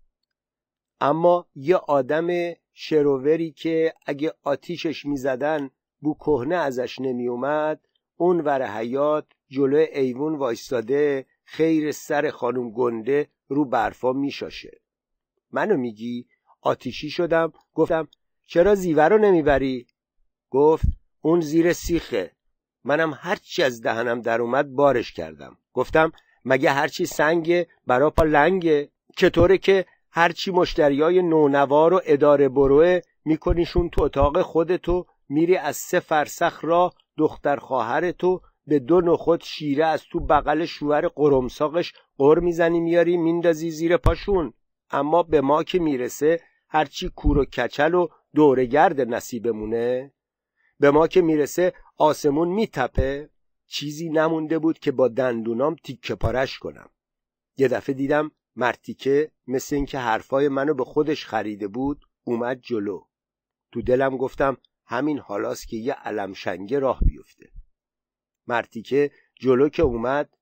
اما 1.02 1.48
یه 1.56 1.76
آدم 1.76 2.54
شرووری 2.74 3.52
که 3.52 3.94
اگه 4.06 4.34
آتیشش 4.44 5.06
می‌زدن 5.06 5.70
بو 6.00 6.14
کهنه 6.14 6.56
ازش 6.56 7.00
نمیومد 7.00 7.88
اون 8.16 8.42
ور 8.42 8.78
حیات 8.78 9.26
جلو 9.50 9.78
ایوون 9.78 10.36
وایستاده 10.36 11.26
خیر 11.44 11.92
سر 11.92 12.30
خانم 12.30 12.72
گنده 12.72 13.30
رو 13.48 13.66
برفا 13.66 14.14
میشاشه. 14.14 14.81
منو 15.52 15.78
میگی؟ 15.78 16.26
آتیشی 16.62 17.10
شدم 17.10 17.54
گفتم 17.74 18.08
چرا 18.48 18.76
زیوه 18.76 19.04
رو 19.04 19.18
نمی‌بری؟ 19.18 19.88
گفت 20.50 20.86
اون 21.22 21.42
زیر 21.42 21.74
سیخه. 21.74 22.32
منم 22.84 23.14
هرچی 23.18 23.64
از 23.64 23.82
دهنم 23.82 24.22
در 24.22 24.42
اومد 24.42 24.76
بارش 24.76 25.14
کردم. 25.14 25.58
گفتم 25.74 26.12
مگه 26.46 26.72
هرچی 26.72 27.06
سنگ 27.06 27.66
برا 27.88 28.10
پا 28.10 28.24
لنگه؟ 28.24 28.90
چطوره 29.16 29.58
که 29.58 29.86
هرچی 30.12 30.52
مشتریای 30.52 31.22
نونوار 31.22 31.94
و 31.94 32.02
اداره 32.06 32.50
بروه 32.50 33.00
میکنیشون 33.26 33.90
تو 33.90 34.04
اتاق 34.04 34.42
خودتو 34.42 35.06
میری 35.30 35.58
از 35.58 35.76
سه 35.76 36.00
فرسخ 36.00 36.60
را 36.66 36.94
دختر 37.18 37.56
خواهر 37.56 38.12
تو 38.12 38.42
به 38.68 38.80
دو 38.80 39.02
نخود 39.02 39.44
شیره 39.44 39.86
از 39.86 40.04
تو 40.12 40.20
بغل 40.20 40.66
شوهر 40.66 41.08
قرمساقش 41.08 41.94
قر 42.18 42.40
می‌زنی 42.40 42.80
میاری 42.80 43.18
میندازی 43.18 43.72
زیر 43.72 43.98
پاشون. 43.98 44.54
اما 44.92 45.24
به 45.24 45.42
ما 45.42 45.64
که 45.64 45.80
می‌رسه 45.80 46.42
هرچی 46.70 47.10
کور 47.10 47.38
و 47.38 47.46
کچل 47.46 47.94
و 47.94 48.08
دورگرد 48.36 49.02
نصیبمونه. 49.02 50.14
به 50.80 50.92
ما 50.92 51.08
که 51.08 51.22
می‌رسه 51.22 51.74
آسمون 51.98 52.48
میتپه. 52.48 53.30
چیزی 53.68 54.10
نمونده 54.10 54.60
بود 54.60 54.80
که 54.80 54.92
با 54.92 55.08
دندونام 55.08 55.76
تیکه 55.76 56.16
پارش 56.16 56.60
کنم. 56.60 56.90
یه 57.58 57.68
دفعه 57.68 57.96
دیدم 57.96 58.32
مرتیکه 58.56 59.32
مثل 59.48 59.76
اینکه 59.76 60.00
حرفای 60.00 60.48
منو 60.48 60.74
به 60.74 60.84
خودش 60.84 61.26
خریده 61.26 61.68
بود 61.68 62.06
اومد 62.24 62.60
جلو. 62.62 63.04
تو 63.72 63.82
دلم 63.82 64.18
گفتم 64.18 64.58
همین 64.86 65.20
حالاست 65.20 65.68
که 65.68 65.78
یه 65.78 65.94
علمشنگه 65.94 66.80
راه 66.80 67.00
بیفته. 67.06 67.52
مرتیکه 68.48 69.12
جلو 69.40 69.70
که 69.70 69.84
اومد 69.84 70.38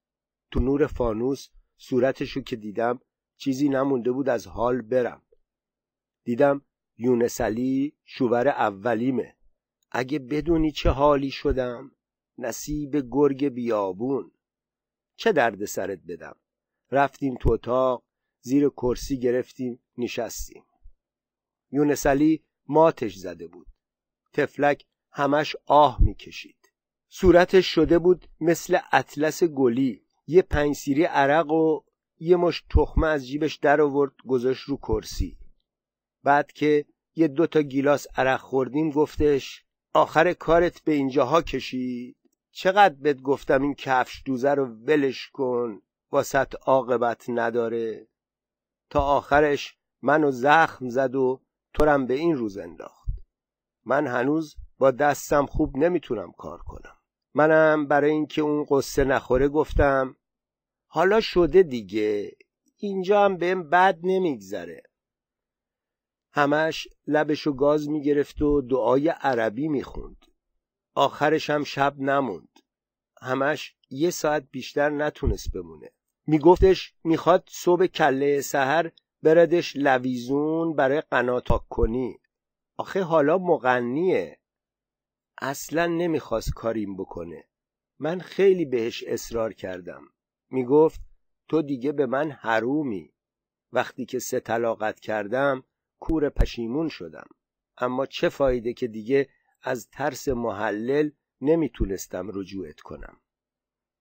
تو 0.51 0.59
نور 0.59 0.88
فانوس 0.88 1.47
صورتشو 1.77 2.41
که 2.41 2.55
دیدم 2.55 2.99
چیزی 3.39 3.69
نمونده 3.69 4.12
بود 4.12 4.30
از 4.30 4.47
حال 4.47 4.82
برم. 4.82 5.21
دیدم 6.23 6.62
یونسلی 6.97 7.93
شوور 8.06 8.47
اولیمه. 8.47 9.36
اگه 9.91 10.19
بدونی 10.19 10.71
چه 10.71 10.89
حالی 10.89 11.32
شدم 11.32 11.91
نصیب 12.38 13.08
گرگ 13.12 13.45
بیابون. 13.45 14.32
چه 15.15 15.32
درد 15.32 15.65
سرت 15.65 15.99
بدم؟ 16.08 16.36
رفتیم 16.91 17.36
تو 17.36 17.52
اتاق 17.52 18.04
زیر 18.41 18.69
کرسی 18.69 19.19
گرفتیم 19.19 19.80
نشستیم. 19.97 20.63
یونسلی 21.71 22.43
ماتش 22.67 23.15
زده 23.15 23.47
بود. 23.47 23.67
تفلک 24.34 24.86
همش 25.12 25.56
آه 25.65 26.02
می‌کشید. 26.02 26.71
صورتش 27.08 27.65
شده 27.65 27.99
بود 27.99 28.25
مثل 28.41 28.78
اطلس 28.91 29.43
گلی. 29.43 30.04
یه 30.28 30.41
پنسیری 30.41 31.04
عرق 31.04 31.52
و 31.52 31.82
یه 32.19 32.36
مش 32.36 32.63
تخمه 32.69 33.08
از 33.08 33.27
جیبش 33.27 33.55
در 33.55 33.82
آورد 33.82 34.13
گذاشت 34.27 34.63
رو 34.63 34.77
کرسی. 34.77 35.38
بعد 36.23 36.51
که 36.51 36.86
یه 37.15 37.27
دوتا 37.27 37.62
گیلاس 37.62 38.08
عرق 38.15 38.39
خوردیم 38.39 38.89
گفتش 38.89 39.65
آخر 39.93 40.34
کارت 40.34 40.84
به 40.84 40.91
اینجاها 40.91 41.41
کشید. 41.41 42.15
چقدر 42.51 42.95
بهت 42.95 43.21
گفتم 43.21 43.62
این 43.62 43.73
کفش 43.73 44.21
دوزه 44.25 44.53
رو 44.53 44.65
ولش 44.65 45.29
کن 45.29 45.82
واسط 46.12 46.55
عاقبت 46.65 47.25
نداره. 47.29 48.08
تا 48.89 49.01
آخرش 49.01 49.77
منو 50.01 50.32
زخم 50.32 50.89
زد 50.89 51.15
و 51.15 51.41
تورم 51.73 52.05
به 52.05 52.13
این 52.13 52.36
روز 52.36 52.58
انداخت. 52.58 53.10
من 53.86 54.08
هنوز 54.08 54.55
با 54.77 54.91
دستم 54.91 55.45
خوب 55.45 55.77
نمی‌تونم 55.77 56.32
کار 56.32 56.58
کنم. 56.58 56.95
منم 57.34 57.88
برای 57.88 58.12
اینکه 58.12 58.41
اون 58.41 58.65
قصه 58.69 59.03
نخوره 59.03 59.47
گفتم 59.47 60.15
حالا 60.91 61.21
شده 61.21 61.63
دیگه. 61.63 62.32
اینجا 62.78 63.25
هم 63.25 63.38
بهم 63.38 63.69
بد 63.69 63.99
نمیگذره. 64.04 64.84
همش 66.34 66.88
لبشو 67.08 67.54
گاز 67.54 67.89
می‌گرفت 67.89 68.41
و 68.41 68.62
دعای 68.62 69.10
عربی 69.10 69.67
می‌خوند. 69.67 70.25
آخرش 70.95 71.49
هم 71.49 71.63
شب 71.63 71.99
نموند. 71.99 72.60
همش 73.21 73.75
یه 73.89 74.10
ساعت 74.10 74.47
بیشتر 74.52 74.89
نتونست 74.89 75.52
بمونه. 75.52 75.91
میگفتش 76.28 76.93
می‌خواد 77.04 77.49
صبح 77.52 77.86
کله 77.86 78.41
سهر 78.41 78.91
بردش 79.23 79.75
لویزون 79.75 80.75
برای 80.75 81.02
قناتاک 81.02 81.67
کنی. 81.69 82.19
آخه 82.78 83.04
حالا 83.04 83.38
مغنیه. 83.38 84.39
اصلا 85.41 85.86
نمی‌خواست 85.86 86.54
کاریم 86.54 86.97
بکنه. 86.97 87.43
من 87.99 88.19
خیلی 88.19 88.65
بهش 88.65 89.04
اصرار 89.04 89.54
کردم. 89.54 90.08
می‌گفت 90.49 91.01
تو 91.47 91.62
دیگه 91.62 91.91
به 91.91 92.05
من 92.05 92.31
حرومی. 92.31 93.13
وقتی 93.71 94.05
که 94.05 94.19
سه 94.19 94.39
طلاقت 94.39 94.99
کردم 94.99 95.63
کور 95.99 96.29
پشیمون 96.29 96.89
شدم. 96.89 97.27
اما 97.77 98.05
چه 98.05 98.29
فایده 98.29 98.73
که 98.73 98.88
دیگه 98.88 99.29
از 99.62 99.89
ترس 99.89 100.27
محلل 100.27 101.12
نمی‌تونستم 101.41 102.29
رجوعت 102.33 102.79
کنم. 102.79 103.21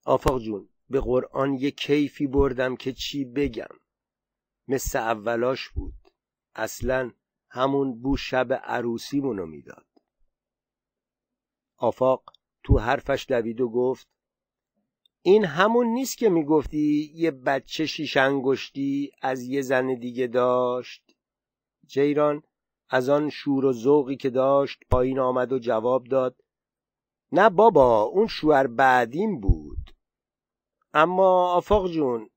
آفاق 0.04 0.40
جون 0.42 0.68
به 0.90 1.00
قرآن 1.00 1.54
یه 1.54 1.70
کیفی 1.70 2.26
بردم 2.26 2.76
که 2.76 2.92
چی 2.92 3.24
بگم؟ 3.24 3.78
مثل 4.68 4.98
اولاش 4.98 5.68
بود. 5.68 5.94
اصلا 6.54 7.12
همون 7.50 8.00
بو 8.00 8.16
شب 8.16 8.52
عروسیمونو 8.52 9.46
می‌داد. 9.46 9.87
آفاق 11.76 12.32
تو 12.62 12.78
حرفش 12.78 13.26
دوید 13.28 13.61
و 13.61 13.68
گفت 13.68 14.08
این 15.29 15.45
همون 15.45 15.87
نیست 15.87 16.19
که 16.19 16.29
می‌گفتی 16.29 17.12
یه 17.14 17.31
بچه 17.31 17.87
شیش 17.87 18.17
انگشتی 18.17 19.12
از 19.23 19.43
یه 19.43 19.62
زن 19.62 19.95
دیگه 19.95 20.27
داشت؟ 20.27 21.03
جیران 21.87 22.43
از 22.91 23.09
آن 23.09 23.31
شور 23.31 23.64
و 23.64 23.73
ذوقی 23.73 24.17
که 24.17 24.31
داشت 24.31 24.79
پایین 24.91 25.19
آمد 25.19 25.53
و 25.53 25.59
جواب 25.59 26.05
داد 26.05 26.37
نه 27.33 27.51
بابا 27.51 28.03
اون 28.03 28.27
شوهر 28.27 28.67
بعدیم 28.67 29.41
بود. 29.41 29.91
اما 30.95 31.53
آفاق 31.53 31.91
جون 31.91 32.31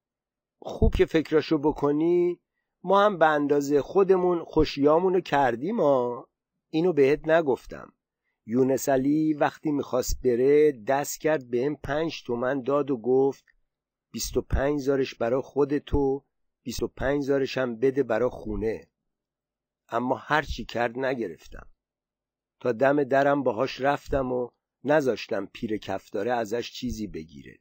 خوب 0.61 0.95
که 0.95 1.05
فکرشو 1.05 1.57
بکنی 1.57 2.39
ما 2.83 3.01
هم 3.01 3.17
به 3.17 3.25
اندازه 3.25 3.81
خودمون 3.81 4.43
خوشیامونو 4.43 5.21
کردیم 5.21 5.81
ها. 5.81 6.27
اینو 6.69 6.93
بهت 6.93 7.27
نگفتم. 7.27 7.93
یونس 8.51 8.89
علی 8.89 9.33
وقتی 9.33 9.71
می‌خواست 9.71 10.21
بره 10.21 10.71
دست 10.71 11.21
کرد 11.21 11.49
بهم 11.49 11.75
پنج 11.75 12.23
تومن 12.23 12.61
داد 12.61 12.91
و 12.91 12.97
گفت 12.97 13.45
بیست 14.11 14.37
و 14.37 14.41
پنج 14.41 14.79
زارش 14.79 15.15
برا 15.15 15.41
خودتو 15.41 16.25
بیست 16.63 16.83
و 16.83 16.87
پنج 16.87 17.23
زارش 17.23 17.57
هم 17.57 17.75
بده 17.75 18.03
برا 18.03 18.29
خونه. 18.29 18.87
اما 19.89 20.15
هرچی 20.15 20.65
کرد 20.65 20.99
نگرفتم. 20.99 21.67
تا 22.59 22.71
دم 22.71 23.03
درم 23.03 23.43
باهاش 23.43 23.81
رفتم 23.81 24.31
و 24.31 24.49
نذاشتم 24.83 25.45
پیر 25.45 25.77
کفداره 25.77 26.33
ازش 26.33 26.71
چیزی 26.71 27.07
بگیره. 27.07 27.57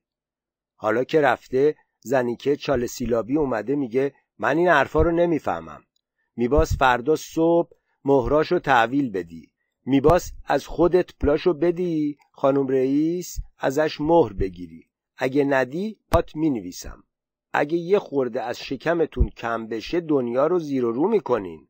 حالا 0.75 1.05
که 1.05 1.21
رفته 1.21 1.77
زنیکه 2.01 2.57
چال 2.57 2.87
سیلابی 2.87 3.37
اومده 3.37 3.77
میگه 3.77 4.15
من 4.39 4.57
این 4.57 4.69
حرفا 4.69 5.03
رو 5.03 5.11
نمی‌فهمم. 5.11 5.85
میباس 6.37 6.77
فردا 6.77 7.17
صبح 7.17 7.71
مهراشو 8.05 8.59
تحویل 8.59 9.11
بدی. 9.11 9.53
میباس 9.91 10.33
از 10.45 10.67
خودت 10.67 11.15
پلاشو 11.15 11.53
بدی 11.53 12.19
خانم 12.33 12.69
رئیس 12.69 13.39
ازش 13.59 14.01
مهر 14.01 14.33
بگیری. 14.33 14.91
اگه 15.17 15.45
ندی 15.45 15.99
پات 16.11 16.37
می‌نویسم. 16.37 17.05
اگه 17.53 17.79
یه 17.79 17.99
خورده 17.99 18.43
از 18.43 18.59
شکمتون 18.59 19.29
کم 19.29 19.67
بشه 19.67 20.01
دنیا 20.01 20.47
رو 20.47 20.59
زیر 20.59 20.85
و 20.85 20.93
رو 20.93 21.09
می‌کنین. 21.09 21.69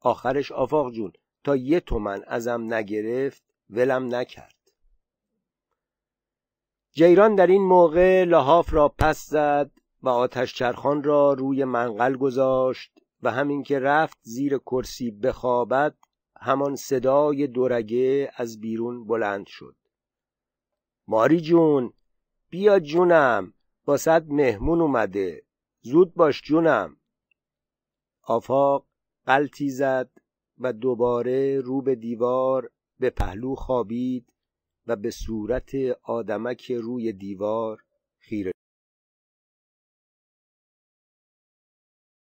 آخرش 0.00 0.52
آفاق 0.52 0.92
جون 0.92 1.12
تا 1.44 1.56
یه 1.56 1.80
تومن 1.80 2.22
ازم 2.26 2.74
نگرفت 2.74 3.42
ولم 3.70 4.14
نکرد. 4.14 4.72
جیران 6.92 7.34
در 7.34 7.46
این 7.46 7.62
موقع 7.62 8.24
لحاف 8.24 8.74
را 8.74 8.88
پس 8.88 9.26
زد 9.26 9.70
و 10.02 10.08
آتش 10.08 10.54
چرخان 10.54 11.02
را 11.02 11.32
روی 11.32 11.64
منقل 11.64 12.16
گذاشت 12.16 12.92
و 13.22 13.30
همین 13.30 13.62
که 13.62 13.78
رفت 13.78 14.18
زیر 14.22 14.58
کرسی 14.58 15.10
بخوابد 15.10 15.94
همان 16.40 16.76
صدای 16.76 17.46
دورگه 17.46 18.32
از 18.36 18.60
بیرون 18.60 19.06
بلند 19.06 19.46
شد. 19.46 19.76
ماری 21.06 21.40
جون 21.40 21.92
بیا 22.50 22.80
جونم 22.80 23.54
باسد 23.84 24.28
مهمون 24.28 24.80
اومده. 24.80 25.42
زود 25.80 26.14
باش 26.14 26.42
جونم. 26.42 26.96
آفاق 28.22 28.86
قلتی 29.26 29.70
زد 29.70 30.10
و 30.58 30.72
دوباره 30.72 31.60
رو 31.60 31.82
به 31.82 31.94
دیوار 31.94 32.70
به 32.98 33.10
پهلو 33.10 33.54
خوابید 33.54 34.34
و 34.86 34.96
به 34.96 35.10
صورت 35.10 35.74
آدمک 36.02 36.72
روی 36.72 37.12
دیوار 37.12 37.84
خیره 38.18 38.52